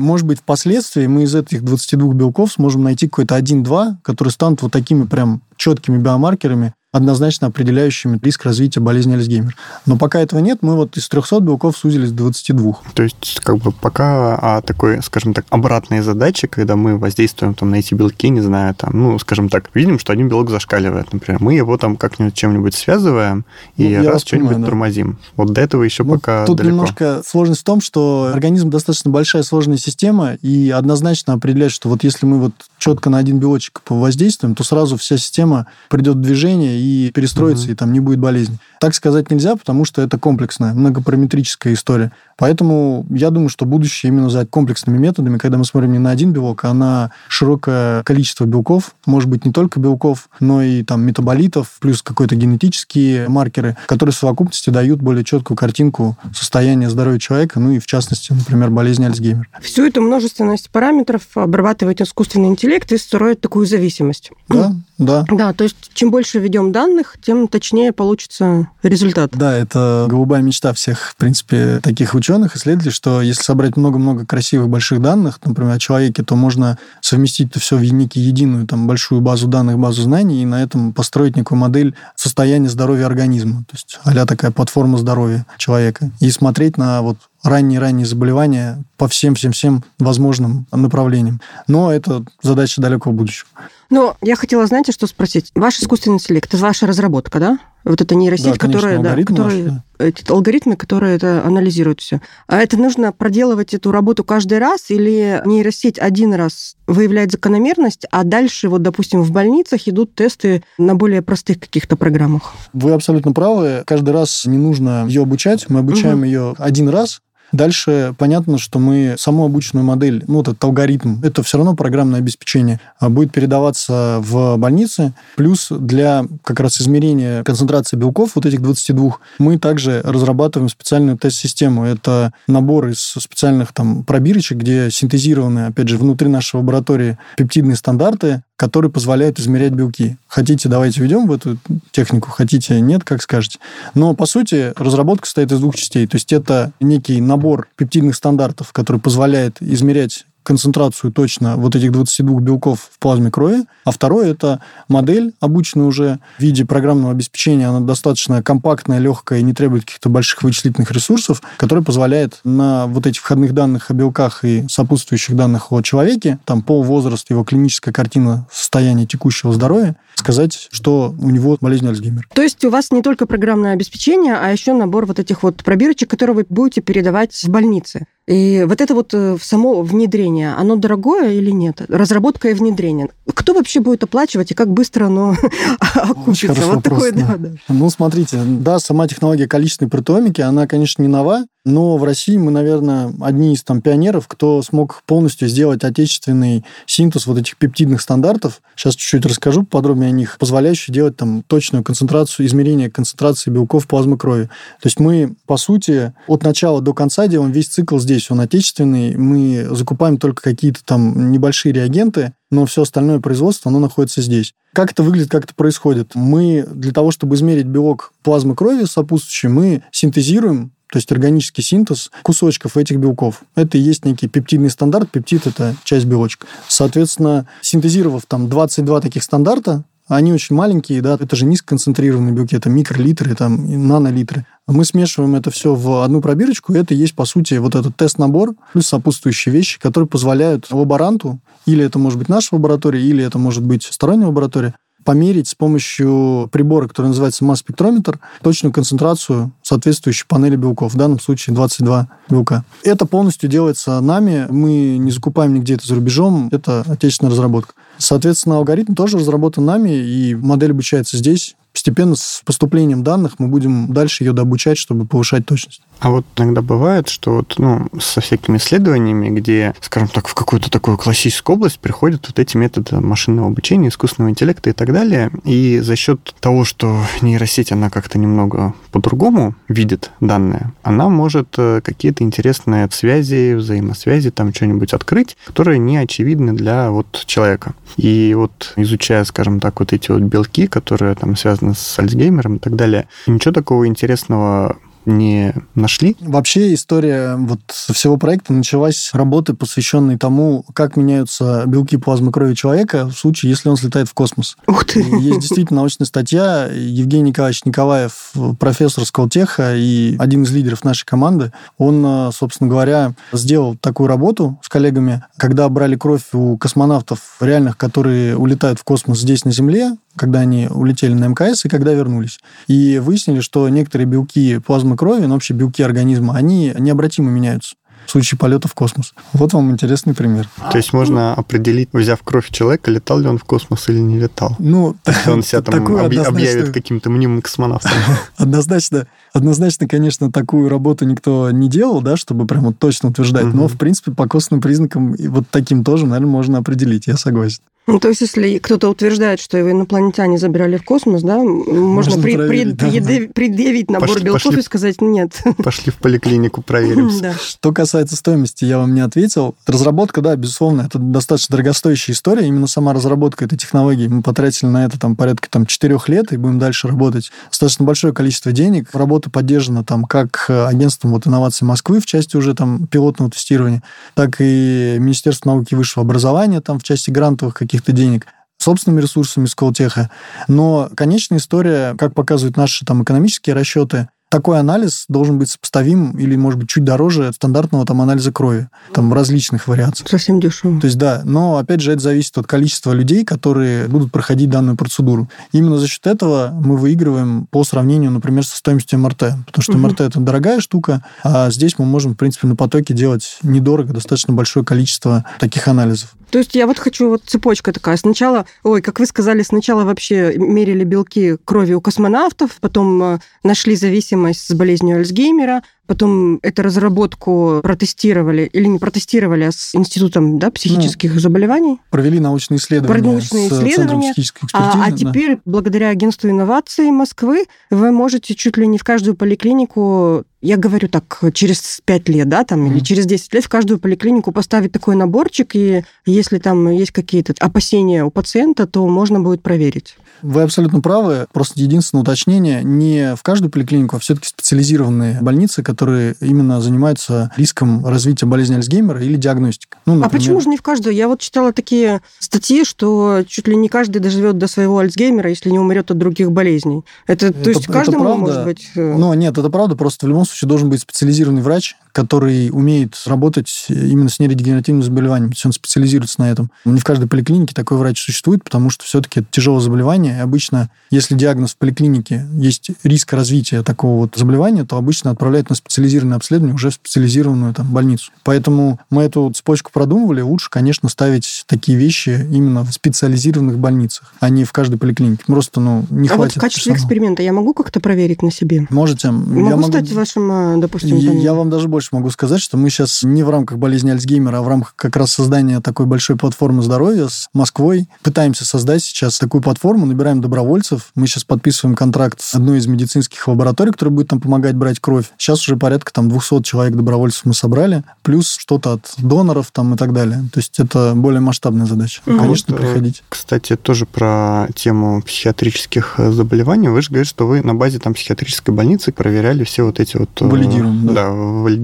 может 0.00 0.26
быть, 0.26 0.40
впоследствии 0.40 1.06
мы 1.06 1.24
из 1.24 1.34
этих 1.34 1.62
22 1.62 2.14
белков 2.14 2.52
сможем 2.52 2.82
найти 2.82 3.08
какой-то 3.08 3.36
1-2, 3.38 3.96
которые 4.02 4.32
станут 4.32 4.62
вот 4.62 4.72
такими 4.72 5.04
прям 5.04 5.42
четкими 5.56 5.98
биомаркерами, 5.98 6.74
однозначно 6.90 7.48
определяющими 7.48 8.18
риск 8.22 8.44
развития 8.44 8.80
болезни 8.80 9.14
Альцгеймер. 9.14 9.54
Но 9.84 9.98
пока 9.98 10.20
этого 10.20 10.40
нет, 10.40 10.58
мы 10.62 10.74
вот 10.74 10.96
из 10.96 11.06
300 11.08 11.40
белков 11.40 11.76
сузились 11.76 12.12
до 12.12 12.24
22. 12.24 12.78
То 12.94 13.02
есть, 13.02 13.40
как 13.42 13.58
бы 13.58 13.72
пока 13.72 14.38
а, 14.40 14.60
такой, 14.62 15.02
скажем 15.02 15.34
так, 15.34 15.44
обратные 15.50 16.02
задачи, 16.02 16.46
когда 16.46 16.76
мы 16.76 16.96
воздействуем 16.96 17.54
там, 17.54 17.70
на 17.70 17.76
эти 17.76 17.92
белки, 17.92 18.30
не 18.30 18.40
знаю, 18.40 18.74
там, 18.74 18.92
ну, 18.94 19.18
скажем 19.18 19.50
так, 19.50 19.68
видим, 19.74 19.98
что 19.98 20.14
один 20.14 20.28
белок 20.28 20.48
зашкаливает, 20.48 21.12
например, 21.12 21.42
мы 21.42 21.54
его 21.54 21.76
там 21.76 21.96
как-нибудь 21.96 22.34
чем-нибудь 22.34 22.74
связываем 22.74 23.44
и 23.76 23.96
ну, 23.96 24.10
раз 24.10 24.22
что-нибудь 24.22 24.58
да. 24.58 24.64
тормозим. 24.64 25.18
Вот 25.36 25.52
до 25.52 25.60
этого 25.60 25.82
еще 25.82 26.04
ну, 26.04 26.14
пока 26.14 26.46
Тут 26.46 26.56
далеко. 26.56 26.72
немножко 26.72 27.22
сложность 27.26 27.60
в 27.60 27.64
том, 27.64 27.82
что 27.82 28.30
организм 28.32 28.70
достаточно 28.70 29.10
большая 29.10 29.42
сложная 29.42 29.76
система, 29.76 30.34
и 30.34 30.70
однозначно 30.70 31.34
определять, 31.34 31.72
что 31.72 31.90
вот 31.90 32.02
если 32.02 32.24
мы 32.24 32.38
вот 32.38 32.52
четко 32.78 33.10
на 33.10 33.18
один 33.18 33.38
белочек 33.38 33.82
воздействуем, 33.90 34.54
то 34.54 34.64
сразу 34.64 34.96
вся 34.96 35.18
система 35.18 35.66
придет 35.90 36.16
в 36.16 36.20
движение 36.20 36.77
и 36.78 37.10
перестроится, 37.12 37.64
угу. 37.64 37.72
и 37.72 37.74
там 37.74 37.92
не 37.92 38.00
будет 38.00 38.18
болезни. 38.18 38.58
Так 38.80 38.94
сказать 38.94 39.30
нельзя, 39.30 39.56
потому 39.56 39.84
что 39.84 40.02
это 40.02 40.18
комплексная, 40.18 40.72
многопараметрическая 40.74 41.74
история. 41.74 42.12
Поэтому 42.38 43.04
я 43.10 43.30
думаю, 43.30 43.48
что 43.48 43.66
будущее 43.66 44.10
именно 44.10 44.30
за 44.30 44.46
комплексными 44.46 44.96
методами, 44.96 45.38
когда 45.38 45.58
мы 45.58 45.64
смотрим 45.64 45.92
не 45.92 45.98
на 45.98 46.10
один 46.10 46.32
белок, 46.32 46.64
а 46.64 46.72
на 46.72 47.10
широкое 47.28 48.04
количество 48.04 48.44
белков, 48.44 48.94
может 49.06 49.28
быть, 49.28 49.44
не 49.44 49.52
только 49.52 49.80
белков, 49.80 50.28
но 50.38 50.62
и 50.62 50.84
там 50.84 51.02
метаболитов, 51.02 51.78
плюс 51.80 52.00
какой-то 52.00 52.36
генетические 52.36 53.28
маркеры, 53.28 53.76
которые 53.86 54.12
в 54.12 54.16
совокупности 54.16 54.70
дают 54.70 55.00
более 55.00 55.24
четкую 55.24 55.56
картинку 55.56 56.16
состояния 56.32 56.88
здоровья 56.88 57.18
человека, 57.18 57.58
ну 57.58 57.72
и 57.72 57.80
в 57.80 57.86
частности, 57.86 58.32
например, 58.32 58.70
болезни 58.70 59.04
Альцгеймер. 59.04 59.48
Всю 59.60 59.84
эту 59.84 60.00
множественность 60.00 60.70
параметров 60.70 61.22
обрабатывает 61.34 62.00
искусственный 62.00 62.48
интеллект 62.48 62.90
и 62.92 62.98
строит 62.98 63.40
такую 63.40 63.66
зависимость. 63.66 64.30
Да, 64.48 64.74
да. 64.98 65.24
Да, 65.28 65.52
то 65.52 65.64
есть 65.64 65.76
чем 65.94 66.10
больше 66.10 66.38
ведем 66.38 66.70
данных, 66.70 67.16
тем 67.20 67.48
точнее 67.48 67.92
получится 67.92 68.68
результат. 68.82 69.30
Да, 69.32 69.56
это 69.56 70.06
голубая 70.08 70.42
мечта 70.42 70.72
всех, 70.72 71.10
в 71.10 71.16
принципе, 71.16 71.80
таких 71.82 72.14
ученых, 72.14 72.27
исследователей, 72.56 72.92
что 72.92 73.22
если 73.22 73.42
собрать 73.42 73.76
много-много 73.76 74.26
красивых 74.26 74.68
больших 74.68 75.00
данных, 75.00 75.40
например, 75.44 75.72
о 75.72 75.78
человеке, 75.78 76.22
то 76.22 76.36
можно 76.36 76.78
совместить 77.00 77.50
это 77.50 77.60
все 77.60 77.76
в 77.76 77.82
некий 77.82 78.20
единую 78.20 78.66
там 78.66 78.86
большую 78.86 79.20
базу 79.20 79.46
данных, 79.46 79.78
базу 79.78 80.02
знаний, 80.02 80.42
и 80.42 80.46
на 80.46 80.62
этом 80.62 80.92
построить 80.92 81.36
некую 81.36 81.58
модель 81.58 81.94
состояния 82.16 82.68
здоровья 82.68 83.06
организма. 83.06 83.64
То 83.68 83.74
есть 83.74 83.98
а 84.04 84.26
такая 84.26 84.50
платформа 84.50 84.98
здоровья 84.98 85.46
человека. 85.56 86.10
И 86.20 86.30
смотреть 86.30 86.76
на 86.76 87.02
вот 87.02 87.18
ранние-ранние 87.42 88.06
заболевания 88.06 88.82
по 88.96 89.08
всем-всем-всем 89.08 89.84
возможным 89.98 90.66
направлениям. 90.72 91.40
Но 91.66 91.92
это 91.92 92.24
задача 92.42 92.80
далекого 92.80 93.12
будущего. 93.12 93.48
Но 93.90 94.16
я 94.20 94.36
хотела, 94.36 94.66
знаете, 94.66 94.92
что 94.92 95.06
спросить? 95.06 95.50
Ваш 95.54 95.78
искусственный 95.78 96.16
интеллект, 96.16 96.52
это 96.52 96.62
ваша 96.62 96.86
разработка, 96.86 97.40
да? 97.40 97.58
Вот 97.84 98.02
эта 98.02 98.14
нейросеть, 98.14 98.58
да, 98.58 98.58
которая, 98.58 98.98
да, 98.98 99.16
которая, 99.16 99.62
наши, 99.62 99.82
да. 99.98 100.04
эти 100.04 100.30
алгоритмы, 100.30 100.76
которые 100.76 101.16
это 101.16 101.42
анализируют 101.42 102.00
все. 102.00 102.20
А 102.46 102.58
это 102.58 102.76
нужно 102.76 103.12
проделывать 103.12 103.72
эту 103.72 103.92
работу 103.92 104.24
каждый 104.24 104.58
раз 104.58 104.90
или 104.90 105.40
нейросеть 105.46 105.98
один 105.98 106.34
раз 106.34 106.76
выявляет 106.86 107.32
закономерность, 107.32 108.04
а 108.10 108.24
дальше, 108.24 108.68
вот, 108.68 108.82
допустим, 108.82 109.22
в 109.22 109.30
больницах 109.30 109.88
идут 109.88 110.14
тесты 110.14 110.62
на 110.76 110.96
более 110.96 111.22
простых 111.22 111.60
каких-то 111.60 111.96
программах? 111.96 112.52
Вы 112.74 112.92
абсолютно 112.92 113.32
правы. 113.32 113.84
Каждый 113.86 114.10
раз 114.10 114.44
не 114.44 114.58
нужно 114.58 115.06
ее 115.06 115.22
обучать. 115.22 115.70
Мы 115.70 115.78
обучаем 115.78 116.18
угу. 116.18 116.24
ее 116.24 116.54
один 116.58 116.90
раз, 116.90 117.20
Дальше 117.52 118.14
понятно, 118.18 118.58
что 118.58 118.78
мы 118.78 119.14
саму 119.18 119.44
обученную 119.44 119.84
модель, 119.84 120.24
ну, 120.26 120.42
этот 120.42 120.62
алгоритм, 120.62 121.22
это 121.22 121.42
все 121.42 121.58
равно 121.58 121.74
программное 121.74 122.20
обеспечение, 122.20 122.80
а 122.98 123.08
будет 123.08 123.32
передаваться 123.32 124.18
в 124.20 124.56
больнице. 124.56 125.12
Плюс 125.36 125.68
для 125.70 126.24
как 126.44 126.60
раз 126.60 126.80
измерения 126.80 127.42
концентрации 127.44 127.96
белков, 127.96 128.32
вот 128.34 128.44
этих 128.44 128.60
22, 128.60 129.16
мы 129.38 129.58
также 129.58 130.02
разрабатываем 130.04 130.68
специальную 130.68 131.16
тест-систему. 131.16 131.84
Это 131.84 132.32
набор 132.46 132.88
из 132.88 133.00
специальных 133.00 133.72
там 133.72 134.04
пробирочек, 134.04 134.58
где 134.58 134.90
синтезированы, 134.90 135.66
опять 135.66 135.88
же, 135.88 135.96
внутри 135.96 136.28
нашей 136.28 136.56
лаборатории 136.56 137.18
пептидные 137.36 137.76
стандарты, 137.76 138.42
которые 138.58 138.90
позволяют 138.90 139.38
измерять 139.38 139.72
белки. 139.72 140.16
Хотите, 140.26 140.68
давайте 140.68 141.00
введем 141.00 141.28
в 141.28 141.32
эту 141.32 141.58
технику, 141.92 142.28
хотите, 142.30 142.80
нет, 142.80 143.04
как 143.04 143.22
скажете. 143.22 143.60
Но, 143.94 144.14
по 144.14 144.26
сути, 144.26 144.72
разработка 144.76 145.26
состоит 145.26 145.52
из 145.52 145.60
двух 145.60 145.76
частей. 145.76 146.08
То 146.08 146.16
есть 146.16 146.32
это 146.32 146.72
некий 146.80 147.20
набор 147.20 147.68
пептидных 147.76 148.16
стандартов, 148.16 148.72
который 148.72 149.00
позволяет 149.00 149.58
измерять 149.60 150.26
концентрацию 150.48 151.12
точно 151.12 151.56
вот 151.56 151.76
этих 151.76 151.92
22 151.92 152.40
белков 152.40 152.88
в 152.90 152.98
плазме 152.98 153.30
крови. 153.30 153.66
А 153.84 153.90
второе– 153.90 154.30
это 154.32 154.62
модель, 154.88 155.34
обученная 155.40 155.84
уже 155.84 156.20
в 156.38 156.40
виде 156.40 156.64
программного 156.64 157.10
обеспечения. 157.12 157.68
Она 157.68 157.80
достаточно 157.80 158.42
компактная, 158.42 158.98
легкая 158.98 159.40
и 159.40 159.42
не 159.42 159.52
требует 159.52 159.84
каких-то 159.84 160.08
больших 160.08 160.42
вычислительных 160.42 160.90
ресурсов, 160.90 161.42
которая 161.58 161.84
позволяет 161.84 162.40
на 162.44 162.86
вот 162.86 163.06
этих 163.06 163.20
входных 163.20 163.52
данных 163.52 163.90
о 163.90 163.94
белках 163.94 164.42
и 164.42 164.66
сопутствующих 164.70 165.36
данных 165.36 165.70
о 165.70 165.82
человеке, 165.82 166.38
там 166.46 166.62
пол, 166.62 166.82
возраст, 166.82 167.28
его 167.28 167.44
клиническая 167.44 167.92
картина 167.92 168.46
состояния 168.50 169.04
текущего 169.04 169.52
здоровья, 169.52 169.96
сказать, 170.18 170.68
что 170.70 171.14
у 171.18 171.30
него 171.30 171.56
болезнь 171.60 171.86
Альцгеймер. 171.86 172.28
То 172.32 172.42
есть 172.42 172.64
у 172.64 172.70
вас 172.70 172.90
не 172.90 173.02
только 173.02 173.26
программное 173.26 173.72
обеспечение, 173.72 174.36
а 174.36 174.50
еще 174.50 174.72
набор 174.72 175.06
вот 175.06 175.18
этих 175.18 175.42
вот 175.42 175.64
пробирочек, 175.64 176.10
которые 176.10 176.36
вы 176.36 176.46
будете 176.48 176.80
передавать 176.80 177.32
в 177.32 177.48
больнице. 177.48 178.06
И 178.28 178.66
вот 178.68 178.82
это 178.82 178.94
вот 178.94 179.14
э, 179.14 179.38
само 179.40 179.80
внедрение, 179.80 180.52
оно 180.52 180.76
дорогое 180.76 181.32
или 181.32 181.50
нет? 181.50 181.80
Разработка 181.88 182.50
и 182.50 182.54
внедрение. 182.54 183.08
Кто 183.32 183.54
вообще 183.54 183.80
будет 183.80 184.04
оплачивать 184.04 184.50
и 184.50 184.54
как 184.54 184.70
быстро 184.70 185.06
оно 185.06 185.34
окупится? 185.94 186.52
Вот 186.52 186.84
такое, 186.84 187.12
да. 187.12 187.36
да. 187.38 187.48
Ну, 187.68 187.88
смотрите, 187.88 188.38
да, 188.44 188.80
сама 188.80 189.08
технология 189.08 189.48
количественной 189.48 189.88
протеомики, 189.88 190.42
она, 190.42 190.66
конечно, 190.66 191.00
не 191.00 191.08
нова, 191.08 191.46
Но 191.64 191.96
в 191.96 192.04
России 192.04 192.36
мы, 192.36 192.50
наверное, 192.50 193.14
одни 193.22 193.54
из 193.54 193.62
там 193.62 193.80
пионеров, 193.80 194.28
кто 194.28 194.60
смог 194.60 195.02
полностью 195.06 195.48
сделать 195.48 195.82
отечественный 195.82 196.66
синтез 196.84 197.26
вот 197.26 197.38
этих 197.38 197.56
пептидных 197.56 198.02
стандартов. 198.02 198.60
Сейчас 198.76 198.94
чуть-чуть 198.94 199.24
расскажу 199.24 199.64
подробнее 199.64 200.07
о 200.08 200.12
них, 200.12 200.36
позволяющий 200.38 200.92
делать 200.92 201.16
там 201.16 201.42
точную 201.42 201.84
концентрацию, 201.84 202.46
измерение 202.46 202.90
концентрации 202.90 203.50
белков 203.50 203.86
плазмы 203.86 204.18
крови. 204.18 204.44
То 204.80 204.86
есть 204.86 205.00
мы, 205.00 205.34
по 205.46 205.56
сути, 205.56 206.12
от 206.26 206.42
начала 206.42 206.80
до 206.80 206.92
конца 206.94 207.26
делаем 207.26 207.52
весь 207.52 207.68
цикл 207.68 207.98
здесь, 207.98 208.30
он 208.30 208.40
отечественный. 208.40 209.16
Мы 209.16 209.66
закупаем 209.70 210.18
только 210.18 210.42
какие-то 210.42 210.84
там 210.84 211.30
небольшие 211.30 211.72
реагенты, 211.72 212.32
но 212.50 212.66
все 212.66 212.82
остальное 212.82 213.20
производство, 213.20 213.70
оно 213.70 213.78
находится 213.78 214.22
здесь. 214.22 214.54
Как 214.72 214.92
это 214.92 215.02
выглядит, 215.02 215.30
как 215.30 215.44
это 215.44 215.54
происходит? 215.54 216.14
Мы 216.14 216.66
для 216.70 216.92
того, 216.92 217.10
чтобы 217.10 217.36
измерить 217.36 217.66
белок 217.66 218.12
плазмы 218.22 218.54
крови 218.54 218.84
сопутствующий, 218.84 219.48
мы 219.48 219.82
синтезируем 219.90 220.72
то 220.90 220.96
есть 220.96 221.12
органический 221.12 221.62
синтез 221.62 222.10
кусочков 222.22 222.76
этих 222.76 222.96
белков. 222.96 223.42
Это 223.54 223.76
и 223.76 223.80
есть 223.80 224.04
некий 224.04 224.26
пептидный 224.26 224.70
стандарт. 224.70 225.10
Пептид– 225.10 225.46
это 225.46 225.76
часть 225.84 226.06
белочка. 226.06 226.46
Соответственно, 226.66 227.46
синтезировав 227.60 228.24
там 228.26 228.48
22 228.48 229.00
таких 229.02 229.22
стандарта, 229.22 229.84
они 230.08 230.32
очень 230.32 230.56
маленькие, 230.56 231.02
да, 231.02 231.18
это 231.20 231.36
же 231.36 231.44
низкоконцентрированные 231.44 232.34
белки, 232.34 232.56
это 232.56 232.70
микролитры, 232.70 233.34
там, 233.34 233.88
нанолитры. 233.88 234.46
Мы 234.66 234.84
смешиваем 234.84 235.34
это 235.34 235.50
все 235.50 235.74
в 235.74 236.02
одну 236.02 236.20
пробирочку, 236.20 236.74
и 236.74 236.78
это 236.78 236.94
есть, 236.94 237.14
по 237.14 237.24
сути, 237.24 237.54
вот 237.54 237.74
этот 237.74 237.96
тест-набор 237.96 238.54
плюс 238.72 238.86
сопутствующие 238.86 239.52
вещи, 239.52 239.78
которые 239.78 240.08
позволяют 240.08 240.70
лаборанту, 240.70 241.40
или 241.66 241.84
это 241.84 241.98
может 241.98 242.18
быть 242.18 242.28
наша 242.28 242.54
лаборатория, 242.54 243.02
или 243.02 243.22
это 243.22 243.38
может 243.38 243.64
быть 243.64 243.84
сторонняя 243.84 244.28
лаборатория, 244.28 244.74
померить 245.08 245.48
с 245.48 245.54
помощью 245.54 246.50
прибора, 246.52 246.86
который 246.86 247.06
называется 247.06 247.42
масс-спектрометр, 247.42 248.18
точную 248.42 248.74
концентрацию 248.74 249.52
соответствующей 249.62 250.26
панели 250.28 250.54
белков, 250.54 250.92
в 250.92 250.98
данном 250.98 251.18
случае 251.18 251.56
22 251.56 252.08
белка. 252.28 252.62
Это 252.82 253.06
полностью 253.06 253.48
делается 253.48 254.02
нами, 254.02 254.46
мы 254.50 254.98
не 254.98 255.10
закупаем 255.10 255.54
нигде 255.54 255.76
это 255.76 255.86
за 255.86 255.94
рубежом, 255.94 256.50
это 256.52 256.84
отечественная 256.86 257.30
разработка. 257.30 257.72
Соответственно, 257.96 258.58
алгоритм 258.58 258.92
тоже 258.92 259.16
разработан 259.16 259.64
нами, 259.64 259.88
и 259.96 260.34
модель 260.34 260.72
обучается 260.72 261.16
здесь. 261.16 261.56
Постепенно 261.72 262.14
с 262.14 262.42
поступлением 262.44 263.02
данных 263.02 263.38
мы 263.38 263.48
будем 263.48 263.94
дальше 263.94 264.24
ее 264.24 264.34
дообучать, 264.34 264.76
чтобы 264.76 265.06
повышать 265.06 265.46
точность. 265.46 265.80
А 266.00 266.10
вот 266.10 266.24
иногда 266.36 266.62
бывает, 266.62 267.08
что 267.08 267.34
вот, 267.34 267.54
ну, 267.58 267.88
со 268.00 268.20
всякими 268.20 268.58
исследованиями, 268.58 269.30
где, 269.30 269.74
скажем 269.80 270.08
так, 270.08 270.28
в 270.28 270.34
какую-то 270.34 270.70
такую 270.70 270.96
классическую 270.96 271.56
область 271.56 271.80
приходят 271.80 272.26
вот 272.28 272.38
эти 272.38 272.56
методы 272.56 273.00
машинного 273.00 273.48
обучения, 273.48 273.88
искусственного 273.88 274.30
интеллекта 274.30 274.70
и 274.70 274.72
так 274.72 274.92
далее, 274.92 275.30
и 275.44 275.80
за 275.80 275.96
счет 275.96 276.34
того, 276.40 276.64
что 276.64 277.02
нейросеть, 277.20 277.72
она 277.72 277.90
как-то 277.90 278.18
немного 278.18 278.74
по-другому 278.92 279.54
видит 279.66 280.10
данные, 280.20 280.72
она 280.82 281.08
может 281.08 281.54
э, 281.58 281.80
какие-то 281.82 282.22
интересные 282.22 282.88
связи, 282.92 283.54
взаимосвязи, 283.54 284.30
там 284.30 284.54
что-нибудь 284.54 284.92
открыть, 284.92 285.36
которые 285.46 285.78
не 285.78 285.96
очевидны 285.96 286.52
для 286.52 286.90
вот 286.90 287.24
человека. 287.26 287.74
И 287.96 288.34
вот 288.36 288.72
изучая, 288.76 289.24
скажем 289.24 289.60
так, 289.60 289.80
вот 289.80 289.92
эти 289.92 290.10
вот 290.10 290.22
белки, 290.22 290.66
которые 290.66 291.14
там 291.14 291.36
связаны 291.36 291.74
с 291.74 291.98
Альцгеймером 291.98 292.56
и 292.56 292.58
так 292.58 292.76
далее, 292.76 293.08
ничего 293.26 293.52
такого 293.52 293.86
интересного 293.86 294.76
не 295.08 295.54
нашли? 295.74 296.16
Вообще 296.20 296.74
история 296.74 297.36
вот 297.36 297.60
всего 297.68 298.16
проекта 298.16 298.52
началась 298.52 298.96
с 298.96 299.14
работы, 299.14 299.54
посвященной 299.54 300.18
тому, 300.18 300.64
как 300.74 300.96
меняются 300.96 301.64
белки 301.66 301.96
плазмы 301.96 302.30
крови 302.30 302.54
человека 302.54 303.06
в 303.06 303.12
случае, 303.12 303.50
если 303.50 303.68
он 303.68 303.76
слетает 303.76 304.08
в 304.08 304.14
космос. 304.14 304.56
Ух 304.66 304.84
ты! 304.84 305.00
Есть 305.00 305.40
действительно 305.40 305.80
научная 305.80 306.06
статья. 306.06 306.66
Евгений 306.66 307.30
Николаевич 307.30 307.64
Николаев, 307.64 308.32
профессор 308.58 309.04
Сколтеха 309.04 309.74
и 309.74 310.16
один 310.18 310.42
из 310.42 310.52
лидеров 310.52 310.84
нашей 310.84 311.04
команды, 311.04 311.52
он, 311.78 312.30
собственно 312.32 312.68
говоря, 312.68 313.14
сделал 313.32 313.76
такую 313.76 314.08
работу 314.08 314.58
с 314.62 314.68
коллегами, 314.68 315.24
когда 315.36 315.68
брали 315.68 315.96
кровь 315.96 316.22
у 316.32 316.56
космонавтов 316.58 317.36
реальных, 317.40 317.76
которые 317.76 318.36
улетают 318.36 318.78
в 318.78 318.84
космос 318.84 319.20
здесь 319.20 319.44
на 319.44 319.52
Земле, 319.52 319.96
когда 320.16 320.40
они 320.40 320.68
улетели 320.68 321.14
на 321.14 321.28
МКС 321.28 321.64
и 321.64 321.68
когда 321.68 321.92
вернулись. 321.92 322.40
И 322.66 322.98
выяснили, 322.98 323.40
что 323.40 323.68
некоторые 323.68 324.06
белки 324.06 324.58
плазмы 324.58 324.96
крови, 324.98 325.24
но 325.24 325.34
вообще 325.34 325.54
белки 325.54 325.82
организма, 325.82 326.34
они 326.36 326.74
необратимо 326.78 327.30
меняются 327.30 327.76
в 328.08 328.10
случае 328.10 328.38
полета 328.38 328.68
в 328.68 328.74
космос. 328.74 329.12
Вот 329.34 329.52
вам 329.52 329.70
интересный 329.70 330.14
пример. 330.14 330.48
То 330.72 330.78
есть 330.78 330.94
можно 330.94 331.34
определить, 331.34 331.90
взяв 331.92 332.18
кровь 332.24 332.50
человека, 332.50 332.90
летал 332.90 333.18
ли 333.18 333.28
он 333.28 333.36
в 333.36 333.44
космос 333.44 333.90
или 333.90 333.98
не 333.98 334.18
летал? 334.18 334.56
Ну, 334.58 334.96
Если 335.06 335.30
он 335.30 335.42
себя 335.42 335.60
там 335.62 335.84
объявит 335.84 336.72
каким-то 336.72 337.10
мнимым 337.10 337.42
космонавтом. 337.42 337.92
Однозначно, 338.38 339.06
однозначно, 339.34 339.86
конечно, 339.86 340.32
такую 340.32 340.70
работу 340.70 341.04
никто 341.04 341.50
не 341.50 341.68
делал, 341.68 342.00
да, 342.00 342.16
чтобы 342.16 342.46
прям 342.46 342.64
вот 342.64 342.78
точно 342.78 343.10
утверждать. 343.10 343.52
Но, 343.52 343.68
в 343.68 343.76
принципе, 343.76 344.12
по 344.12 344.26
косвенным 344.26 344.62
признакам 344.62 345.14
вот 345.28 345.44
таким 345.50 345.84
тоже, 345.84 346.06
наверное, 346.06 346.30
можно 346.30 346.58
определить, 346.58 347.08
я 347.08 347.18
согласен. 347.18 347.60
Ну, 347.88 347.98
то 347.98 348.08
есть, 348.08 348.20
если 348.20 348.58
кто-то 348.58 348.90
утверждает, 348.90 349.40
что 349.40 349.56
его 349.56 349.70
инопланетяне 349.70 350.36
забирали 350.36 350.76
в 350.76 350.84
космос, 350.84 351.22
да, 351.22 351.38
можно, 351.38 351.72
можно 351.72 352.22
при, 352.22 352.36
пред, 352.36 352.76
да. 352.76 352.86
предъявить, 352.86 353.32
предъявить 353.32 353.90
набор 353.90 354.08
пошли, 354.08 354.24
белков 354.24 354.42
пошли, 354.42 354.60
и 354.60 354.62
сказать 354.62 355.00
нет. 355.00 355.42
Пошли 355.64 355.90
в 355.90 355.96
поликлинику, 355.96 356.60
проверим. 356.60 357.10
Да. 357.20 357.32
Что 357.32 357.72
касается 357.72 358.16
стоимости, 358.16 358.66
я 358.66 358.76
вам 358.76 358.94
не 358.94 359.00
ответил. 359.00 359.54
Разработка, 359.66 360.20
да, 360.20 360.36
безусловно, 360.36 360.82
это 360.82 360.98
достаточно 360.98 361.56
дорогостоящая 361.56 362.14
история. 362.14 362.46
Именно 362.46 362.66
сама 362.66 362.92
разработка 362.92 363.46
этой 363.46 363.56
технологии. 363.56 364.06
Мы 364.06 364.20
потратили 364.20 364.68
на 364.68 364.84
это 364.84 364.98
там 364.98 365.16
порядка 365.16 365.48
там, 365.48 365.64
4 365.64 365.98
лет 366.08 366.32
и 366.32 366.36
будем 366.36 366.58
дальше 366.58 366.88
работать. 366.88 367.32
Достаточно 367.50 367.86
большое 367.86 368.12
количество 368.12 368.52
денег. 368.52 368.90
Работа 368.92 369.30
поддержана 369.30 369.82
там 369.82 370.04
как 370.04 370.50
агентством 370.50 371.12
вот, 371.12 371.26
инноваций 371.26 371.66
Москвы 371.66 372.00
в 372.00 372.06
части 372.06 372.36
уже 372.36 372.54
там 372.54 372.86
пилотного 372.86 373.30
тестирования, 373.30 373.82
так 374.14 374.36
и 374.40 374.98
Министерство 374.98 375.50
науки 375.50 375.72
и 375.72 375.76
высшего 375.76 376.04
образования 376.04 376.60
там 376.60 376.78
в 376.78 376.82
части 376.82 377.10
грантовых 377.10 377.54
каких 377.54 377.77
каких-то 377.78 377.92
денег 377.92 378.26
собственными 378.58 379.00
ресурсами 379.00 379.46
Сколтеха. 379.46 380.10
Но 380.48 380.90
конечная 380.96 381.38
история, 381.38 381.94
как 381.96 382.14
показывают 382.14 382.56
наши 382.56 382.84
там 382.84 383.04
экономические 383.04 383.54
расчеты, 383.54 384.08
такой 384.28 384.58
анализ 384.58 385.04
должен 385.08 385.38
быть 385.38 385.50
сопоставим 385.50 386.10
или, 386.18 386.36
может 386.36 386.60
быть, 386.60 386.68
чуть 386.68 386.84
дороже 386.84 387.32
стандартного 387.32 387.86
там 387.86 388.00
анализа 388.02 388.32
крови, 388.32 388.68
там 388.92 389.12
различных 389.12 389.68
вариаций. 389.68 390.06
Совсем 390.08 390.40
дешево. 390.40 390.80
То 390.80 390.86
есть, 390.86 390.98
да, 390.98 391.22
но, 391.24 391.56
опять 391.56 391.80
же, 391.80 391.92
это 391.92 392.02
зависит 392.02 392.36
от 392.36 392.46
количества 392.46 392.92
людей, 392.92 393.24
которые 393.24 393.88
будут 393.88 394.12
проходить 394.12 394.50
данную 394.50 394.76
процедуру. 394.76 395.28
Именно 395.52 395.78
за 395.78 395.88
счет 395.88 396.06
этого 396.06 396.50
мы 396.52 396.76
выигрываем 396.76 397.46
по 397.50 397.64
сравнению, 397.64 398.10
например, 398.10 398.44
со 398.44 398.56
стоимостью 398.56 398.98
МРТ, 398.98 399.18
потому 399.46 399.62
что 399.62 399.72
угу. 399.72 399.80
МРТ– 399.80 400.00
это 400.02 400.20
дорогая 400.20 400.60
штука, 400.60 401.04
а 401.22 401.50
здесь 401.50 401.78
мы 401.78 401.86
можем, 401.86 402.12
в 402.12 402.16
принципе, 402.16 402.46
на 402.46 402.56
потоке 402.56 402.94
делать 402.94 403.38
недорого, 403.42 403.94
достаточно 403.94 404.34
большое 404.34 404.64
количество 404.64 405.24
таких 405.38 405.68
анализов. 405.68 406.14
То 406.30 406.38
есть 406.38 406.54
я 406.54 406.66
вот 406.66 406.78
хочу, 406.78 407.08
вот 407.08 407.22
цепочка 407.24 407.72
такая. 407.72 407.96
Сначала, 407.96 408.44
ой, 408.62 408.82
как 408.82 409.00
вы 409.00 409.06
сказали, 409.06 409.42
сначала 409.42 409.84
вообще 409.84 410.34
мерили 410.36 410.84
белки 410.84 411.38
крови 411.46 411.72
у 411.72 411.80
космонавтов, 411.80 412.58
потом 412.60 413.02
э, 413.02 413.18
нашли 413.42 413.76
зависимость 413.76 414.17
с 414.26 414.52
болезнью 414.54 414.98
Альцгеймера, 414.98 415.62
Потом 415.88 416.38
эту 416.42 416.62
разработку 416.62 417.60
протестировали, 417.62 418.42
или 418.52 418.66
не 418.66 418.78
протестировали, 418.78 419.44
а 419.44 419.52
с 419.52 419.74
Институтом 419.74 420.38
да, 420.38 420.50
психических 420.50 421.14
ну, 421.14 421.20
заболеваний. 421.20 421.80
Провели 421.88 422.20
научные 422.20 422.58
исследования. 422.58 422.92
Провели 422.92 423.12
научные 423.12 423.48
исследования. 423.48 424.14
А, 424.52 424.84
а 424.84 424.92
теперь, 424.92 425.36
да. 425.36 425.42
благодаря 425.46 425.88
агентству 425.88 426.28
инноваций 426.28 426.90
Москвы, 426.90 427.46
вы 427.70 427.90
можете 427.90 428.34
чуть 428.34 428.58
ли 428.58 428.66
не 428.66 428.76
в 428.76 428.84
каждую 428.84 429.16
поликлинику 429.16 430.24
я 430.40 430.56
говорю 430.56 430.88
так, 430.88 431.20
через 431.32 431.80
5 431.84 432.08
лет, 432.10 432.28
да, 432.28 432.44
там, 432.44 432.66
mm. 432.66 432.70
или 432.70 432.78
через 432.80 433.06
10 433.06 433.34
лет 433.34 433.44
в 433.44 433.48
каждую 433.48 433.80
поликлинику 433.80 434.30
поставить 434.30 434.70
такой 434.70 434.94
наборчик, 434.94 435.56
и 435.56 435.84
если 436.06 436.38
там 436.38 436.70
есть 436.70 436.92
какие-то 436.92 437.34
опасения 437.40 438.04
у 438.04 438.10
пациента, 438.10 438.68
то 438.68 438.86
можно 438.86 439.18
будет 439.18 439.42
проверить. 439.42 439.96
Вы 440.22 440.42
абсолютно 440.42 440.80
правы. 440.80 441.26
Просто 441.32 441.60
единственное 441.60 442.02
уточнение, 442.02 442.62
не 442.62 443.14
в 443.16 443.22
каждую 443.22 443.50
поликлинику, 443.50 443.96
а 443.96 443.98
все-таки 443.98 444.28
специализированные 444.28 445.18
больницы, 445.20 445.62
которые 445.62 446.16
именно 446.20 446.60
занимаются 446.60 447.30
риском 447.36 447.86
развития 447.86 448.26
болезни 448.26 448.54
Альцгеймера 448.56 449.02
или 449.02 449.16
диагностикой. 449.16 449.80
Ну, 449.86 449.94
например... 449.94 450.06
А 450.06 450.10
почему 450.10 450.40
же 450.40 450.48
не 450.48 450.56
в 450.56 450.62
каждую? 450.62 450.94
Я 450.94 451.08
вот 451.08 451.20
читала 451.20 451.52
такие 451.52 452.00
статьи, 452.18 452.64
что 452.64 453.22
чуть 453.26 453.48
ли 453.48 453.56
не 453.56 453.68
каждый 453.68 453.98
доживет 453.98 454.38
до 454.38 454.48
своего 454.48 454.78
Альцгеймера, 454.78 455.30
если 455.30 455.50
не 455.50 455.58
умрет 455.58 455.90
от 455.90 455.98
других 455.98 456.32
болезней. 456.32 456.84
Это, 457.06 457.26
это 457.26 457.44
то 457.44 457.50
есть 457.50 457.66
каждому 457.66 458.04
правда, 458.04 458.20
может 458.20 458.44
быть... 458.44 458.70
Ну, 458.74 459.14
нет, 459.14 459.36
это 459.36 459.50
правда. 459.50 459.76
Просто 459.76 460.06
в 460.06 460.08
любом 460.08 460.24
случае 460.24 460.48
должен 460.48 460.70
быть 460.70 460.80
специализированный 460.80 461.42
врач, 461.42 461.76
который 461.98 462.50
умеет 462.52 462.96
работать 463.06 463.66
именно 463.68 464.08
с 464.08 464.20
нейродегенеративным 464.20 464.84
заболеванием. 464.84 465.30
То 465.30 465.34
есть 465.34 465.46
он 465.46 465.52
специализируется 465.52 466.20
на 466.20 466.30
этом. 466.30 466.48
Не 466.64 466.78
в 466.78 466.84
каждой 466.84 467.08
поликлинике 467.08 467.54
такой 467.54 467.76
врач 467.76 468.00
существует, 468.00 468.44
потому 468.44 468.70
что 468.70 468.84
все-таки 468.84 469.18
это 469.18 469.28
тяжелое 469.32 469.58
заболевание. 469.58 470.18
И 470.18 470.20
обычно, 470.20 470.70
если 470.92 471.16
диагноз 471.16 471.54
в 471.54 471.56
поликлинике 471.56 472.24
есть 472.34 472.70
риск 472.84 473.12
развития 473.14 473.64
такого 473.64 474.02
вот 474.02 474.14
заболевания, 474.14 474.62
то 474.62 474.76
обычно 474.76 475.10
отправляют 475.10 475.50
на 475.50 475.56
специализированное 475.56 476.18
обследование 476.18 476.54
уже 476.54 476.70
в 476.70 476.74
специализированную 476.74 477.52
там, 477.52 477.66
больницу. 477.66 478.12
Поэтому 478.22 478.78
мы 478.90 479.02
эту 479.02 479.28
цепочку 479.34 479.72
продумывали. 479.72 480.20
Лучше, 480.20 480.50
конечно, 480.50 480.88
ставить 480.88 481.42
такие 481.48 481.76
вещи 481.76 482.10
именно 482.30 482.62
в 482.62 482.72
специализированных 482.72 483.58
больницах, 483.58 484.14
а 484.20 484.28
не 484.28 484.44
в 484.44 484.52
каждой 484.52 484.78
поликлинике. 484.78 485.24
Просто 485.26 485.58
ну, 485.58 485.84
не 485.90 486.08
а 486.08 486.12
хватит. 486.12 486.36
Вот 486.36 486.42
в 486.42 486.42
качестве 486.42 486.70
персонала. 486.70 486.78
эксперимента 486.78 487.22
я 487.24 487.32
могу 487.32 487.54
как-то 487.54 487.80
проверить 487.80 488.22
на 488.22 488.30
себе? 488.30 488.68
Можете. 488.70 489.10
Могу 489.10 489.48
я 489.50 489.56
могу 489.56 489.68
стать 489.68 489.90
вашим, 489.90 490.30
э, 490.30 490.60
допустим, 490.60 490.96
я, 490.96 491.12
я 491.12 491.34
вам 491.34 491.50
даже 491.50 491.66
больше 491.66 491.87
могу 491.92 492.10
сказать, 492.10 492.40
что 492.40 492.56
мы 492.56 492.70
сейчас 492.70 493.02
не 493.02 493.22
в 493.22 493.30
рамках 493.30 493.58
болезни 493.58 493.90
Альцгеймера, 493.90 494.38
а 494.38 494.42
в 494.42 494.48
рамках 494.48 494.74
как 494.76 494.96
раз 494.96 495.12
создания 495.12 495.60
такой 495.60 495.86
большой 495.86 496.16
платформы 496.16 496.62
здоровья 496.62 497.08
с 497.08 497.28
Москвой 497.32 497.88
пытаемся 498.02 498.44
создать 498.44 498.82
сейчас 498.82 499.18
такую 499.18 499.42
платформу, 499.42 499.86
набираем 499.86 500.20
добровольцев. 500.20 500.90
Мы 500.94 501.06
сейчас 501.06 501.24
подписываем 501.24 501.76
контракт 501.76 502.20
с 502.20 502.34
одной 502.34 502.58
из 502.58 502.66
медицинских 502.66 503.26
лабораторий, 503.28 503.72
которая 503.72 503.94
будет 503.94 504.10
нам 504.10 504.20
помогать 504.20 504.54
брать 504.54 504.80
кровь. 504.80 505.10
Сейчас 505.18 505.42
уже 505.42 505.56
порядка 505.56 505.92
там 505.92 506.08
200 506.08 506.42
человек 506.42 506.74
добровольцев 506.74 507.24
мы 507.24 507.34
собрали, 507.34 507.84
плюс 508.02 508.36
что-то 508.38 508.74
от 508.74 508.94
доноров 508.98 509.50
там 509.52 509.74
и 509.74 509.76
так 509.76 509.92
далее. 509.92 510.28
То 510.32 510.40
есть 510.40 510.58
это 510.58 510.92
более 510.94 511.20
масштабная 511.20 511.66
задача. 511.66 512.02
Mm-hmm. 512.06 512.18
Конечно, 512.18 512.56
вот, 512.56 512.62
приходите. 512.62 513.02
Кстати, 513.08 513.56
тоже 513.56 513.86
про 513.86 514.48
тему 514.54 515.02
психиатрических 515.02 515.94
э, 515.98 516.10
заболеваний. 516.10 516.68
Вы 516.68 516.82
же 516.82 516.88
говорите, 516.88 517.10
что 517.10 517.26
вы 517.26 517.42
на 517.42 517.54
базе 517.54 517.78
там 517.78 517.94
психиатрической 517.94 518.54
больницы 518.54 518.92
проверяли 518.92 519.44
все 519.44 519.64
вот 519.64 519.80
эти 519.80 519.96
вот... 519.96 520.10
Э, 520.20 520.26
Валидируем, 520.26 520.86
да. 520.86 520.92
Да, 520.92 521.10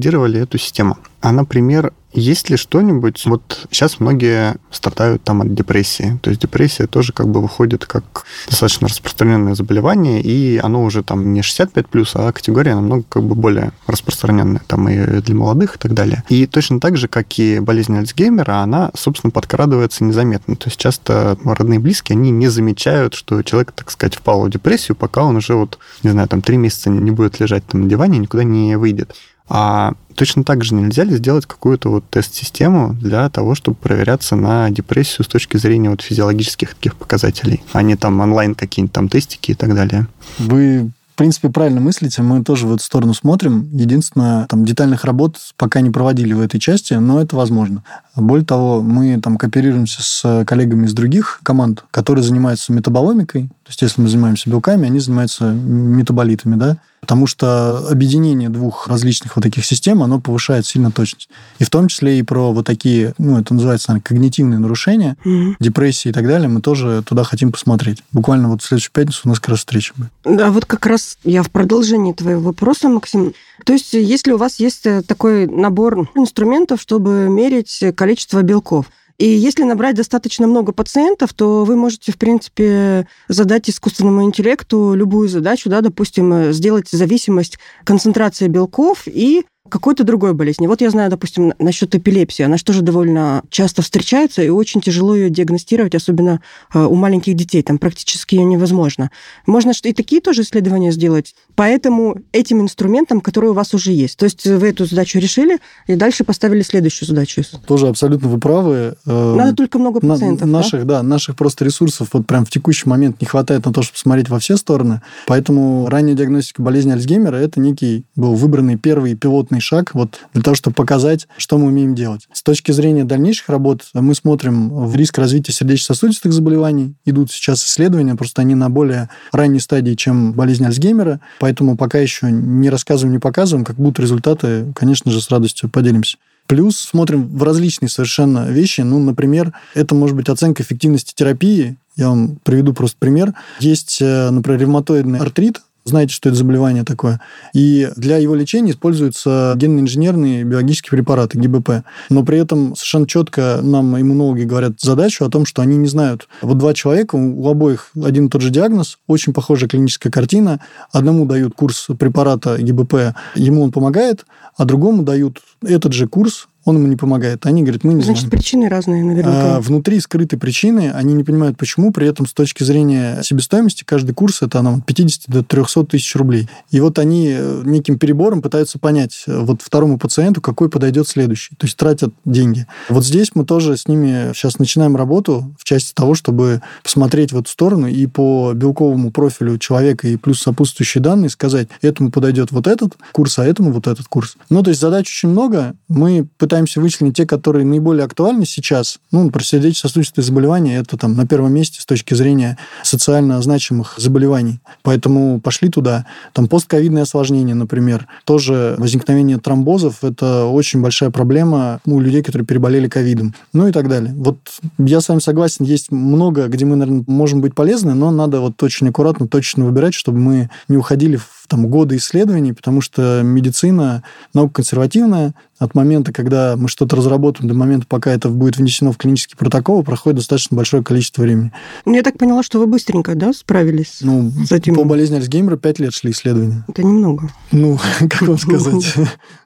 валидировали 0.04 0.40
эту 0.40 0.58
систему. 0.58 0.98
А, 1.20 1.32
например, 1.32 1.92
есть 2.12 2.50
ли 2.50 2.56
что-нибудь... 2.56 3.24
Вот 3.26 3.66
сейчас 3.70 3.98
многие 3.98 4.56
страдают 4.70 5.24
там 5.24 5.40
от 5.40 5.54
депрессии. 5.54 6.18
То 6.22 6.30
есть 6.30 6.42
депрессия 6.42 6.86
тоже 6.86 7.12
как 7.12 7.28
бы 7.28 7.40
выходит 7.40 7.86
как 7.86 8.24
достаточно 8.46 8.88
распространенное 8.88 9.54
заболевание, 9.54 10.20
и 10.20 10.58
оно 10.58 10.84
уже 10.84 11.02
там 11.02 11.32
не 11.32 11.40
65+, 11.40 11.86
плюс, 11.90 12.12
а 12.14 12.30
категория 12.30 12.74
намного 12.74 13.04
как 13.08 13.22
бы 13.24 13.34
более 13.34 13.72
распространенная 13.86 14.62
там 14.66 14.88
и 14.88 15.20
для 15.22 15.34
молодых 15.34 15.76
и 15.76 15.78
так 15.78 15.94
далее. 15.94 16.22
И 16.28 16.46
точно 16.46 16.78
так 16.78 16.96
же, 16.96 17.08
как 17.08 17.38
и 17.38 17.58
болезнь 17.58 17.96
Альцгеймера, 17.96 18.58
она, 18.58 18.90
собственно, 18.94 19.30
подкрадывается 19.30 20.04
незаметно. 20.04 20.56
То 20.56 20.68
есть 20.68 20.78
часто 20.78 21.36
родные 21.44 21.78
и 21.78 21.82
близкие, 21.82 22.16
они 22.16 22.30
не 22.30 22.48
замечают, 22.48 23.14
что 23.14 23.42
человек, 23.42 23.72
так 23.72 23.90
сказать, 23.90 24.14
впал 24.14 24.44
в 24.44 24.50
депрессию, 24.50 24.94
пока 24.94 25.24
он 25.24 25.36
уже 25.36 25.54
вот, 25.54 25.78
не 26.02 26.10
знаю, 26.10 26.28
там 26.28 26.42
три 26.42 26.58
месяца 26.58 26.90
не 26.90 27.10
будет 27.10 27.40
лежать 27.40 27.66
там 27.66 27.82
на 27.82 27.88
диване, 27.88 28.18
никуда 28.18 28.44
не 28.44 28.76
выйдет. 28.76 29.16
А 29.48 29.92
точно 30.14 30.44
так 30.44 30.64
же 30.64 30.74
нельзя 30.74 31.04
ли 31.04 31.16
сделать 31.16 31.46
какую-то 31.46 31.90
вот 31.90 32.04
тест-систему 32.08 32.94
для 32.94 33.28
того, 33.28 33.54
чтобы 33.54 33.76
проверяться 33.76 34.36
на 34.36 34.70
депрессию 34.70 35.24
с 35.24 35.28
точки 35.28 35.56
зрения 35.56 35.90
вот 35.90 36.02
физиологических 36.02 36.74
таких 36.74 36.96
показателей, 36.96 37.62
а 37.72 37.82
не 37.82 37.96
там 37.96 38.20
онлайн 38.20 38.54
какие-нибудь 38.54 38.92
там 38.92 39.08
тестики 39.08 39.52
и 39.52 39.54
так 39.54 39.74
далее? 39.74 40.06
Вы 40.38 40.90
в 41.14 41.16
принципе, 41.16 41.48
правильно 41.48 41.80
мыслите, 41.80 42.22
мы 42.22 42.42
тоже 42.42 42.66
в 42.66 42.74
эту 42.74 42.82
сторону 42.82 43.14
смотрим. 43.14 43.68
Единственное, 43.72 44.46
там 44.46 44.64
детальных 44.64 45.04
работ 45.04 45.38
пока 45.56 45.80
не 45.80 45.90
проводили 45.90 46.32
в 46.32 46.40
этой 46.40 46.58
части, 46.58 46.94
но 46.94 47.20
это 47.20 47.36
возможно. 47.36 47.84
Более 48.16 48.44
того, 48.44 48.82
мы 48.82 49.20
там 49.20 49.36
кооперируемся 49.36 50.02
с 50.02 50.44
коллегами 50.44 50.86
из 50.86 50.92
других 50.92 51.38
команд, 51.44 51.84
которые 51.92 52.24
занимаются 52.24 52.72
метаболомикой. 52.72 53.44
То 53.44 53.68
есть, 53.68 53.82
если 53.82 54.00
мы 54.02 54.08
занимаемся 54.08 54.50
белками, 54.50 54.88
они 54.88 54.98
занимаются 54.98 55.52
метаболитами, 55.52 56.56
да 56.56 56.78
потому 57.04 57.26
что 57.26 57.86
объединение 57.90 58.48
двух 58.48 58.88
различных 58.88 59.36
вот 59.36 59.42
таких 59.42 59.66
систем, 59.66 60.02
оно 60.02 60.22
повышает 60.22 60.64
сильно 60.64 60.90
точность. 60.90 61.28
И 61.58 61.64
в 61.64 61.68
том 61.68 61.88
числе 61.88 62.18
и 62.18 62.22
про 62.22 62.50
вот 62.50 62.64
такие, 62.64 63.12
ну, 63.18 63.38
это 63.38 63.52
называется, 63.52 63.90
наверное, 63.90 64.04
когнитивные 64.04 64.58
нарушения, 64.58 65.18
mm-hmm. 65.22 65.56
депрессии 65.60 66.08
и 66.08 66.12
так 66.12 66.26
далее, 66.26 66.48
мы 66.48 66.62
тоже 66.62 67.02
туда 67.06 67.22
хотим 67.22 67.52
посмотреть. 67.52 68.02
Буквально 68.12 68.48
вот 68.48 68.62
в 68.62 68.64
следующую 68.64 68.92
пятницу 68.92 69.20
у 69.26 69.28
нас 69.28 69.38
как 69.38 69.50
раз 69.50 69.58
встреча 69.58 69.92
будет. 69.94 70.12
Да, 70.24 70.50
вот 70.50 70.64
как 70.64 70.86
раз 70.86 71.18
я 71.24 71.42
в 71.42 71.50
продолжении 71.50 72.14
твоего 72.14 72.40
вопроса, 72.40 72.88
Максим. 72.88 73.34
То 73.66 73.74
есть, 73.74 73.92
если 73.92 74.32
у 74.32 74.38
вас 74.38 74.58
есть 74.58 74.86
э, 74.86 75.02
такой 75.02 75.46
набор 75.46 76.08
инструментов, 76.14 76.80
чтобы 76.80 77.28
мерить 77.28 77.84
количество 77.94 78.40
белков, 78.40 78.86
и 79.18 79.26
если 79.26 79.62
набрать 79.62 79.94
достаточно 79.94 80.46
много 80.46 80.72
пациентов, 80.72 81.32
то 81.32 81.64
вы 81.64 81.76
можете, 81.76 82.12
в 82.12 82.18
принципе, 82.18 83.06
задать 83.28 83.70
искусственному 83.70 84.24
интеллекту 84.24 84.94
любую 84.94 85.28
задачу, 85.28 85.70
да, 85.70 85.80
допустим, 85.80 86.52
сделать 86.52 86.88
зависимость 86.90 87.58
концентрации 87.84 88.48
белков 88.48 89.02
и 89.06 89.44
какой-то 89.70 90.04
другой 90.04 90.34
болезни. 90.34 90.66
Вот 90.66 90.82
я 90.82 90.90
знаю, 90.90 91.10
допустим, 91.10 91.54
насчет 91.58 91.94
эпилепсии. 91.94 92.42
Она 92.42 92.58
же 92.58 92.64
тоже 92.64 92.82
довольно 92.82 93.42
часто 93.48 93.80
встречается, 93.80 94.42
и 94.42 94.50
очень 94.50 94.82
тяжело 94.82 95.14
ее 95.14 95.30
диагностировать, 95.30 95.94
особенно 95.94 96.42
э, 96.74 96.84
у 96.84 96.94
маленьких 96.94 97.34
детей. 97.34 97.62
Там 97.62 97.78
практически 97.78 98.34
ее 98.34 98.44
невозможно. 98.44 99.10
Можно 99.46 99.72
и 99.82 99.92
такие 99.94 100.20
тоже 100.20 100.42
исследования 100.42 100.92
сделать. 100.92 101.34
Поэтому 101.54 102.18
этим 102.32 102.60
инструментом, 102.60 103.22
который 103.22 103.50
у 103.50 103.52
вас 103.54 103.72
уже 103.72 103.92
есть. 103.92 104.18
То 104.18 104.24
есть 104.24 104.46
вы 104.46 104.68
эту 104.68 104.84
задачу 104.84 105.18
решили, 105.18 105.58
и 105.86 105.94
дальше 105.94 106.24
поставили 106.24 106.62
следующую 106.62 107.08
задачу. 107.08 107.42
Тоже 107.66 107.88
абсолютно 107.88 108.28
вы 108.28 108.38
правы. 108.38 108.96
Э, 109.06 109.34
Надо 109.34 109.56
только 109.56 109.78
много 109.78 110.00
пациентов. 110.00 110.46
На, 110.46 110.58
наших, 110.58 110.86
да? 110.86 110.98
да, 110.98 111.02
наших 111.02 111.36
просто 111.36 111.64
ресурсов 111.64 112.08
вот 112.12 112.26
прям 112.26 112.44
в 112.44 112.50
текущий 112.50 112.88
момент 112.88 113.20
не 113.22 113.26
хватает 113.26 113.64
на 113.64 113.72
то, 113.72 113.80
чтобы 113.80 113.98
смотреть 113.98 114.28
во 114.28 114.38
все 114.38 114.58
стороны. 114.58 115.00
Поэтому 115.26 115.88
ранняя 115.88 116.14
диагностика 116.14 116.60
болезни 116.60 116.92
Альцгеймера– 116.92 117.36
это 117.38 117.60
некий 117.60 118.04
был 118.14 118.34
выбранный 118.34 118.76
первый 118.76 119.14
пилотный 119.14 119.53
конкретный 119.54 119.60
шаг 119.60 119.94
вот 119.94 120.20
для 120.32 120.42
того, 120.42 120.54
чтобы 120.54 120.74
показать, 120.74 121.28
что 121.36 121.58
мы 121.58 121.66
умеем 121.66 121.94
делать. 121.94 122.28
С 122.32 122.42
точки 122.42 122.72
зрения 122.72 123.04
дальнейших 123.04 123.48
работ 123.48 123.82
мы 123.94 124.14
смотрим 124.14 124.68
в 124.70 124.94
риск 124.96 125.18
развития 125.18 125.52
сердечно-сосудистых 125.52 126.32
заболеваний. 126.32 126.94
Идут 127.04 127.30
сейчас 127.30 127.64
исследования, 127.64 128.14
просто 128.14 128.42
они 128.42 128.54
на 128.54 128.68
более 128.68 129.08
ранней 129.32 129.60
стадии, 129.60 129.94
чем 129.94 130.32
болезнь 130.32 130.64
Альцгеймера, 130.64 131.20
поэтому 131.40 131.76
пока 131.76 131.98
еще 131.98 132.30
не 132.30 132.70
рассказываем, 132.70 133.12
не 133.12 133.20
показываем. 133.20 133.64
Как 133.64 133.76
будут 133.76 134.00
результаты, 134.00 134.72
конечно 134.74 135.10
же, 135.10 135.20
с 135.20 135.30
радостью 135.30 135.68
поделимся. 135.70 136.16
Плюс 136.46 136.78
смотрим 136.78 137.26
в 137.26 137.42
различные 137.42 137.88
совершенно 137.88 138.50
вещи. 138.50 138.82
Ну, 138.82 138.98
например, 138.98 139.52
это 139.74 139.94
может 139.94 140.14
быть 140.14 140.28
оценка 140.28 140.62
эффективности 140.62 141.14
терапии. 141.14 141.76
Я 141.96 142.08
вам 142.08 142.36
приведу 142.42 142.74
просто 142.74 142.96
пример. 142.98 143.32
Есть, 143.60 143.98
э, 144.02 144.30
например, 144.30 144.60
ревматоидный 144.60 145.20
артрит, 145.20 145.62
знаете, 145.84 146.14
что 146.14 146.28
это 146.28 146.38
заболевание 146.38 146.84
такое. 146.84 147.20
И 147.52 147.88
для 147.96 148.16
его 148.16 148.34
лечения 148.34 148.72
используются 148.72 149.54
генно-инженерные 149.56 150.44
биологические 150.44 150.90
препараты, 150.90 151.38
ГБП. 151.38 151.84
Но 152.10 152.24
при 152.24 152.38
этом 152.38 152.74
совершенно 152.74 153.06
четко 153.06 153.60
нам 153.62 154.00
иммунологи 154.00 154.44
говорят 154.44 154.80
задачу 154.80 155.24
о 155.24 155.30
том, 155.30 155.46
что 155.46 155.62
они 155.62 155.76
не 155.76 155.88
знают. 155.88 156.28
Вот 156.42 156.58
два 156.58 156.74
человека, 156.74 157.16
у 157.16 157.48
обоих 157.48 157.90
один 158.02 158.26
и 158.26 158.30
тот 158.30 158.40
же 158.40 158.50
диагноз, 158.50 158.98
очень 159.06 159.32
похожая 159.32 159.68
клиническая 159.68 160.10
картина. 160.10 160.60
Одному 160.90 161.26
дают 161.26 161.54
курс 161.54 161.88
препарата 161.98 162.56
ГБП, 162.58 163.14
ему 163.34 163.62
он 163.62 163.72
помогает, 163.72 164.24
а 164.56 164.64
другому 164.64 165.02
дают 165.02 165.40
этот 165.62 165.92
же 165.92 166.06
курс, 166.08 166.48
он 166.64 166.76
ему 166.76 166.86
не 166.86 166.96
помогает. 166.96 167.46
Они 167.46 167.62
говорят, 167.62 167.84
мы 167.84 167.94
не 167.94 168.02
Значит, 168.02 168.22
знаем. 168.22 168.30
причины 168.30 168.68
разные, 168.68 169.04
наверняка. 169.04 169.56
А, 169.56 169.60
внутри 169.60 170.00
скрыты 170.00 170.36
причины, 170.36 170.90
они 170.94 171.14
не 171.14 171.24
понимают, 171.24 171.56
почему. 171.58 171.92
При 171.92 172.06
этом 172.08 172.26
с 172.26 172.32
точки 172.32 172.64
зрения 172.64 173.20
себестоимости 173.22 173.84
каждый 173.84 174.14
курс 174.14 174.42
это 174.42 174.62
нам 174.62 174.80
50 174.80 175.24
до 175.28 175.42
300 175.42 175.84
тысяч 175.86 176.14
рублей. 176.16 176.48
И 176.70 176.80
вот 176.80 176.98
они 176.98 177.34
э, 177.36 177.62
неким 177.64 177.98
перебором 177.98 178.42
пытаются 178.42 178.78
понять 178.78 179.24
э, 179.26 179.38
вот 179.38 179.62
второму 179.62 179.98
пациенту, 179.98 180.40
какой 180.40 180.68
подойдет 180.70 181.06
следующий. 181.06 181.54
То 181.56 181.66
есть 181.66 181.76
тратят 181.76 182.12
деньги. 182.24 182.66
Вот 182.88 183.04
здесь 183.04 183.32
мы 183.34 183.44
тоже 183.44 183.76
с 183.76 183.86
ними 183.86 184.32
сейчас 184.34 184.58
начинаем 184.58 184.96
работу 184.96 185.54
в 185.58 185.64
части 185.64 185.92
того, 185.94 186.14
чтобы 186.14 186.62
посмотреть 186.82 187.32
в 187.32 187.38
эту 187.38 187.50
сторону 187.50 187.86
и 187.86 188.06
по 188.06 188.52
белковому 188.54 189.10
профилю 189.10 189.58
человека 189.58 190.08
и 190.08 190.16
плюс 190.16 190.40
сопутствующие 190.40 191.02
данные 191.02 191.28
сказать, 191.28 191.68
этому 191.82 192.10
подойдет 192.10 192.52
вот 192.52 192.66
этот 192.66 192.94
курс, 193.12 193.38
а 193.38 193.44
этому 193.44 193.70
вот 193.72 193.86
этот 193.86 194.06
курс. 194.08 194.36
Ну, 194.48 194.62
то 194.62 194.70
есть 194.70 194.80
задач 194.80 195.06
очень 195.06 195.28
много. 195.28 195.74
Мы 195.88 196.26
пытаемся 196.38 196.53
пытаемся 196.54 196.80
вычленить 196.80 197.16
те, 197.16 197.26
которые 197.26 197.66
наиболее 197.66 198.04
актуальны 198.04 198.46
сейчас. 198.46 199.00
Ну, 199.10 199.28
про 199.28 199.42
сердечно-сосудистые 199.42 200.24
заболевания 200.24 200.76
это 200.76 200.96
там 200.96 201.16
на 201.16 201.26
первом 201.26 201.52
месте 201.52 201.80
с 201.80 201.84
точки 201.84 202.14
зрения 202.14 202.56
социально 202.84 203.42
значимых 203.42 203.94
заболеваний. 203.96 204.60
Поэтому 204.82 205.40
пошли 205.40 205.68
туда. 205.68 206.06
Там 206.32 206.46
постковидные 206.46 207.02
осложнения, 207.02 207.56
например. 207.56 208.06
Тоже 208.24 208.76
возникновение 208.78 209.38
тромбозов– 209.38 209.98
это 210.04 210.44
очень 210.44 210.80
большая 210.80 211.10
проблема 211.10 211.80
у 211.86 211.98
людей, 211.98 212.22
которые 212.22 212.46
переболели 212.46 212.86
ковидом. 212.86 213.34
Ну 213.52 213.66
и 213.66 213.72
так 213.72 213.88
далее. 213.88 214.14
Вот 214.16 214.38
я 214.78 215.00
с 215.00 215.08
вами 215.08 215.18
согласен, 215.18 215.64
есть 215.64 215.90
много, 215.90 216.46
где 216.46 216.64
мы, 216.64 216.76
наверное, 216.76 217.02
можем 217.08 217.40
быть 217.40 217.56
полезны, 217.56 217.94
но 217.94 218.12
надо 218.12 218.38
вот 218.38 218.62
очень 218.62 218.88
аккуратно, 218.90 219.26
точно 219.26 219.64
выбирать, 219.64 219.94
чтобы 219.94 220.18
мы 220.18 220.50
не 220.68 220.76
уходили 220.76 221.16
в 221.16 221.43
там, 221.48 221.66
годы 221.68 221.96
исследований, 221.96 222.52
потому 222.52 222.80
что 222.80 223.22
медицина 223.22 224.02
наука 224.32 224.54
консервативная, 224.54 225.34
от 225.58 225.74
момента, 225.74 226.12
когда 226.12 226.56
мы 226.56 226.68
что-то 226.68 226.96
разработаем, 226.96 227.48
до 227.48 227.54
момента, 227.54 227.86
пока 227.88 228.12
это 228.12 228.28
будет 228.28 228.56
внесено 228.56 228.92
в 228.92 228.96
клинический 228.96 229.36
протокол, 229.36 229.82
проходит 229.82 230.18
достаточно 230.18 230.56
большое 230.56 230.82
количество 230.82 231.22
времени. 231.22 231.52
Ну, 231.84 231.94
я 231.94 232.02
так 232.02 232.18
поняла, 232.18 232.42
что 232.42 232.58
вы 232.58 232.66
быстренько, 232.66 233.14
да, 233.14 233.32
справились 233.32 233.98
ну, 234.00 234.30
с 234.46 234.52
этим? 234.52 234.74
По 234.74 234.84
болезни 234.84 235.16
Альцгеймера 235.16 235.56
5 235.56 235.78
лет 235.78 235.94
шли 235.94 236.10
исследования. 236.10 236.64
Это 236.68 236.82
немного. 236.82 237.30
Ну, 237.52 237.78
как 237.98 238.22
вам 238.22 238.38
сказать? 238.38 238.94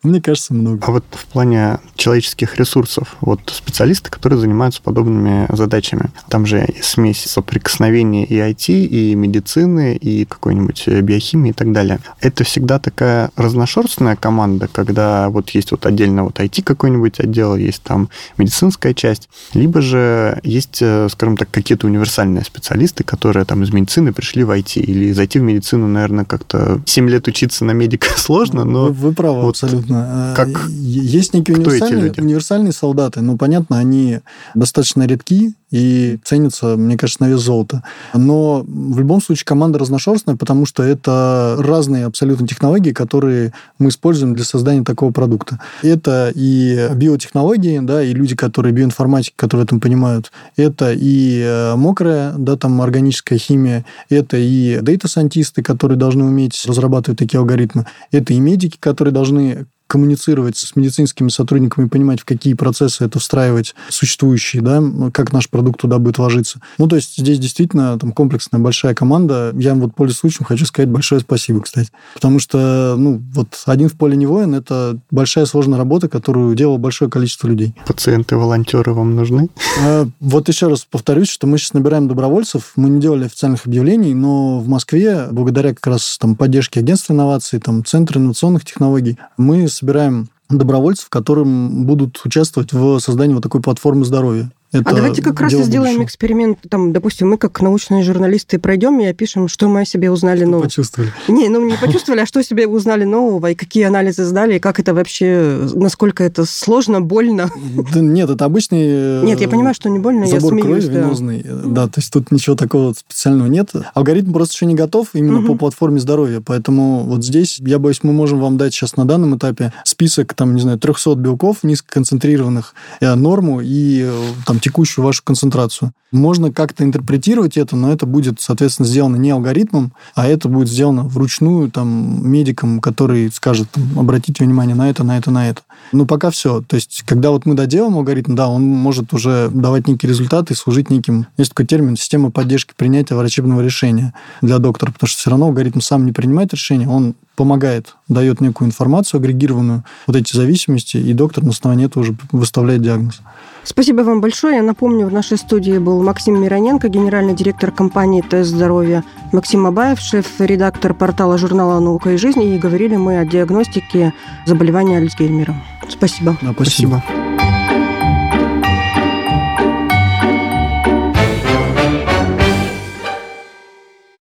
Мне 0.02 0.20
кажется, 0.20 0.54
много. 0.54 0.84
А 0.87 0.90
вот 0.90 1.04
в 1.11 1.26
плане 1.26 1.78
человеческих 1.96 2.56
ресурсов, 2.56 3.16
вот 3.20 3.40
специалисты, 3.46 4.11
которые 4.11 4.38
занимаются 4.38 4.80
подобными 4.82 5.46
задачами, 5.54 6.11
там 6.28 6.46
же 6.46 6.66
смесь 6.80 7.24
соприкосновения 7.24 8.24
и 8.24 8.37
IT, 8.37 8.72
и 8.72 9.14
медицины, 9.14 9.96
и 9.96 10.24
какой-нибудь 10.24 10.88
биохимии 10.88 11.50
и 11.50 11.54
так 11.54 11.72
далее. 11.72 11.88
Это 12.20 12.44
всегда 12.44 12.79
такая 12.79 13.31
разношерстная 13.37 14.16
команда, 14.16 14.68
когда 14.70 15.29
вот 15.29 15.51
есть 15.51 15.70
вот 15.70 15.87
отдельно 15.87 16.24
вот 16.24 16.38
IT 16.38 16.62
какой-нибудь 16.62 17.20
отдел, 17.20 17.57
есть 17.57 17.83
там 17.83 18.09
медицинская 18.37 18.94
часть, 18.94 19.29
либо 19.55 19.81
же 19.81 20.38
есть, 20.42 20.79
э, 20.81 21.09
скажем 21.11 21.37
так, 21.37 21.51
какие-то 21.51 21.87
универсальные 21.87 22.44
специалисты, 22.44 23.05
которые 23.05 23.44
там 23.44 23.62
из 23.62 23.72
медицины 23.72 24.12
пришли 24.12 24.44
в 24.44 24.51
IT, 24.51 24.81
или 24.81 25.12
зайти 25.12 25.38
в 25.38 25.42
медицину, 25.42 25.88
наверное, 25.88 26.24
как-то 26.24 26.81
7 26.87 27.09
лет 27.09 27.29
учиться 27.29 27.64
на 27.64 27.72
медика 27.72 28.09
сложно, 28.16 28.64
но... 28.64 28.87
Вы, 28.87 28.92
вы 28.92 29.12
правы, 29.12 29.42
вот 29.42 29.51
абсолютно. 29.51 30.33
Э, 30.33 30.37
как... 30.37 30.68
Есть 30.68 31.35
некие 31.35 31.57
универсальные, 31.57 32.12
универсальные 32.16 32.72
солдаты, 32.72 33.20
но, 33.20 33.37
понятно, 33.37 33.79
они 33.79 34.20
достаточно 34.55 35.07
редки, 35.07 35.55
и 35.70 36.18
ценится, 36.24 36.76
мне 36.76 36.96
кажется, 36.96 37.22
на 37.22 37.28
вес 37.28 37.40
золота. 37.40 37.83
Но 38.14 38.64
в 38.66 38.98
любом 38.98 39.20
случае 39.20 39.44
команда 39.44 39.78
разношерстная, 39.78 40.37
потому 40.37 40.66
что 40.66 40.83
это 40.83 41.57
разные 41.59 42.07
абсолютно 42.07 42.46
технологии, 42.46 42.92
которые 42.92 43.52
мы 43.78 43.90
используем 43.90 44.35
для 44.35 44.44
создания 44.44 44.85
такого 44.85 45.12
продукта. 45.12 45.61
Это 45.83 46.33
и 46.35 46.88
биотехнологии, 46.94 47.81
да, 47.81 48.02
и 48.02 48.12
люди, 48.12 48.35
которые 48.35 48.72
биоинформатики, 48.72 49.35
которые 49.37 49.64
в 49.64 49.66
этом 49.66 49.81
понимают. 49.81 50.33
Это 50.57 50.92
и 50.92 51.42
э, 51.44 51.74
мокрая, 51.76 52.35
да, 52.37 52.57
там 52.57 52.81
органическая 52.81 53.38
химия. 53.38 53.85
Это 54.09 54.37
и 54.37 54.81
дейта-сантисты, 54.81 55.62
которые 55.62 55.98
должны 55.98 56.24
уметь 56.24 56.64
разрабатывать 56.66 57.18
такие 57.18 57.38
алгоритмы. 57.38 57.87
Это 58.11 58.33
и 58.33 58.40
медики, 58.40 58.76
которые 58.78 59.12
должны 59.12 59.66
коммуницировать 59.88 60.57
с 60.57 60.77
медицинскими 60.77 61.31
сотрудниками, 61.31 61.88
понимать, 61.88 62.20
в 62.20 62.24
какие 62.24 62.55
процессы 62.55 63.05
это 63.05 63.18
встраивать 63.18 63.74
существующие, 63.88 64.62
да, 64.62 64.83
как 65.12 65.33
наш 65.33 65.48
продукт 65.48 65.81
туда 65.81 65.98
будет 65.98 66.18
ложиться. 66.18 66.61
Ну, 66.77 66.87
то 66.87 66.96
есть 66.96 67.18
здесь 67.18 67.38
действительно 67.38 67.98
там 67.98 68.12
комплексная 68.12 68.61
большая 68.61 68.94
команда. 68.94 69.53
Я 69.57 69.74
вот, 69.74 69.94
пользуясь 69.94 70.18
случаем, 70.18 70.44
хочу 70.44 70.66
сказать 70.66 70.90
большое 70.90 71.20
спасибо, 71.20 71.62
кстати. 71.62 71.90
Потому 72.14 72.38
что, 72.38 72.94
ну, 72.98 73.20
вот 73.33 73.62
один 73.66 73.88
в 73.88 73.94
поле 73.94 74.16
не 74.16 74.27
воин, 74.27 74.55
это 74.55 74.98
большая 75.11 75.46
сложная 75.46 75.79
работа, 75.79 76.09
которую 76.09 76.55
делало 76.55 76.77
большое 76.77 77.11
количество 77.11 77.48
людей. 77.48 77.74
Пациенты-волонтеры 77.87 78.92
вам 78.92 79.16
нужны? 79.16 79.48
А, 79.83 80.07
вот 80.20 80.48
еще 80.48 80.68
раз 80.68 80.87
повторюсь, 80.88 81.29
что 81.29 81.46
мы 81.46 81.57
сейчас 81.57 81.72
набираем 81.72 82.09
добровольцев. 82.09 82.72
Мы 82.77 82.90
не 82.90 83.01
делали 83.01 83.24
официальных 83.24 83.66
объявлений, 83.66 84.14
но 84.14 84.61
в 84.61 84.68
Москве, 84.68 85.29
благодаря 85.31 85.74
как 85.74 85.87
раз 85.87 86.18
там 86.18 86.37
поддержке 86.37 86.81
агентства 86.81 87.14
инноваций, 87.14 87.59
там, 87.59 87.85
Центра 87.85 88.18
инновационных 88.20 88.64
технологий, 88.64 89.16
мы 89.37 89.66
собираем 89.79 90.29
добровольцев, 90.49 91.09
которым 91.09 91.85
будут 91.85 92.21
участвовать 92.25 92.73
в 92.73 92.99
создании 93.01 93.35
вот 93.35 93.43
такой 93.43 93.61
платформы 93.61 94.05
здоровья. 94.05 94.51
Это 94.70 94.90
а 94.90 94.94
давайте 94.94 95.22
как 95.22 95.40
раз 95.40 95.54
и 95.54 95.62
сделаем 95.62 95.94
будущего. 95.94 96.04
эксперимент. 96.04 96.59
Там, 96.68 96.92
допустим, 96.92 97.31
мы 97.31 97.38
как 97.38 97.59
научные 97.62 98.02
журналисты 98.02 98.59
пройдем 98.59 99.00
и 99.00 99.07
опишем, 99.07 99.48
что 99.48 99.66
мы 99.66 99.81
о 99.81 99.85
себе 99.87 100.11
узнали 100.11 100.40
что 100.40 100.46
нового. 100.46 100.64
Почувствовали. 100.64 101.12
Не, 101.26 101.48
ну 101.48 101.64
не 101.64 101.74
почувствовали, 101.81 102.20
а 102.20 102.26
что 102.26 102.42
себе 102.42 102.66
узнали 102.66 103.04
нового, 103.04 103.50
и 103.50 103.54
какие 103.54 103.85
анализы 103.85 104.24
сдали, 104.24 104.57
и 104.57 104.59
как 104.59 104.78
это 104.78 104.92
вообще, 104.92 105.68
насколько 105.74 106.22
это 106.22 106.44
сложно, 106.44 107.00
больно. 107.00 107.50
Да 107.94 108.00
нет, 108.00 108.28
это 108.28 108.44
обычный... 108.44 109.22
Нет, 109.22 109.40
я 109.40 109.48
понимаю, 109.48 109.74
что 109.74 109.88
не 109.88 109.98
больно, 109.98 110.26
забор 110.26 110.54
я 110.54 110.61
смеюсь. 110.61 110.85
крови 110.85 110.94
да. 110.94 111.00
венозный. 111.00 111.46
Да, 111.64 111.87
то 111.87 112.00
есть 112.00 112.12
тут 112.12 112.31
ничего 112.31 112.54
такого 112.54 112.92
специального 112.92 113.48
нет. 113.48 113.70
Алгоритм 113.94 114.33
просто 114.35 114.54
еще 114.54 114.66
не 114.66 114.74
готов 114.74 115.09
именно 115.14 115.38
угу. 115.38 115.48
по 115.48 115.54
платформе 115.54 115.98
здоровья, 115.98 116.42
поэтому 116.44 117.04
вот 117.04 117.24
здесь, 117.24 117.59
я 117.61 117.78
боюсь, 117.78 118.00
мы 118.02 118.12
можем 118.12 118.38
вам 118.38 118.59
дать 118.59 118.74
сейчас 118.74 118.98
на 118.98 119.07
данном 119.07 119.37
этапе 119.38 119.72
список, 119.85 120.35
там, 120.35 120.54
не 120.54 120.61
знаю, 120.61 120.78
300 120.78 121.14
белков 121.14 121.62
низкоконцентрированных, 121.62 122.74
э, 123.00 123.14
норму 123.14 123.62
и 123.62 124.02
э, 124.02 124.12
там 124.59 124.61
текущую 124.61 125.05
вашу 125.05 125.23
концентрацию. 125.25 125.92
Можно 126.11 126.53
как-то 126.53 126.85
интерпретировать 126.85 127.57
это, 127.57 127.77
но 127.77 127.92
это 127.92 128.07
будет, 128.07 128.40
соответственно, 128.40 128.88
сделано 128.88 129.16
не 129.16 129.31
алгоритмом, 129.31 129.92
а 130.14 130.27
это 130.27 130.49
будет 130.49 130.68
сделано 130.68 131.05
вручную 131.05 131.71
там, 131.71 132.27
медиком, 132.29 132.81
который 132.81 133.31
скажет, 133.31 133.68
там, 133.71 133.85
обратите 133.99 134.44
внимание 134.44 134.75
на 134.75 134.88
это, 134.88 135.05
на 135.05 135.18
это, 135.18 135.31
на 135.31 135.49
это. 135.49 135.62
Ну, 135.92 136.07
пока 136.07 136.31
все. 136.31 136.62
То 136.62 136.77
есть, 136.77 137.03
когда 137.07 137.31
вот 137.31 137.47
мы 137.47 137.55
доделаем 137.55 137.97
алгоритм, 137.97 138.35
да, 138.35 138.49
он 138.49 138.62
может 138.62 139.12
уже 139.12 139.51
давать 139.53 139.87
некие 139.87 140.09
результаты 140.09 140.55
и 140.55 140.57
служить 140.57 140.90
неким... 140.90 141.27
Есть 141.37 141.51
такой 141.51 141.66
термин 141.66 141.97
«система 141.97 142.31
поддержки 142.31 142.73
принятия 142.77 143.14
врачебного 143.14 143.61
решения» 143.61 144.14
для 144.42 144.59
доктора, 144.59 144.92
потому 144.92 145.09
что 145.09 145.18
все 145.18 145.31
равно 145.31 145.47
алгоритм 145.47 145.81
сам 145.81 146.07
не 146.07 146.12
принимает 146.12 146.53
решение, 146.53 146.88
он 146.88 147.14
помогает, 147.38 147.94
дает 148.09 148.40
некую 148.40 148.66
информацию 148.66 149.20
агрегированную, 149.20 149.85
вот 150.09 150.16
эти 150.16 150.37
зависимости, 150.37 150.96
и 150.96 151.12
доктор 151.12 151.44
на 151.44 151.51
основании 151.51 151.87
этого 151.87 152.03
уже 152.03 152.16
выставляет 152.33 152.83
диагноз. 152.83 153.20
Спасибо 153.62 154.01
вам 154.01 154.20
большое. 154.20 154.57
Я 154.57 154.62
напомню, 154.62 155.07
в 155.07 155.12
нашей 155.12 155.38
студии 155.38 155.79
был 155.79 156.03
Максим 156.03 156.42
Мироненко, 156.42 156.88
генеральный 156.88 157.35
директор 157.35 157.70
компании 157.70 158.24
«Тест 158.29 158.51
здоровья», 158.51 159.05
Максим 159.33 159.66
Абаев, 159.66 160.01
шеф-редактор 160.01 160.94
портала 160.94 161.38
журнала 161.38 161.79
«Наука 161.79 162.11
и 162.11 162.16
жизнь», 162.16 162.42
и 162.42 162.59
говорили 162.59 162.96
мы 162.96 163.18
о 163.18 163.24
диагностике 163.24 164.12
заболевания 164.44 164.98
Альцгеймера. 164.98 165.55
Спасибо. 165.88 166.37
Да, 166.42 166.53
спасибо. 166.53 167.03
спасибо. 167.07 167.28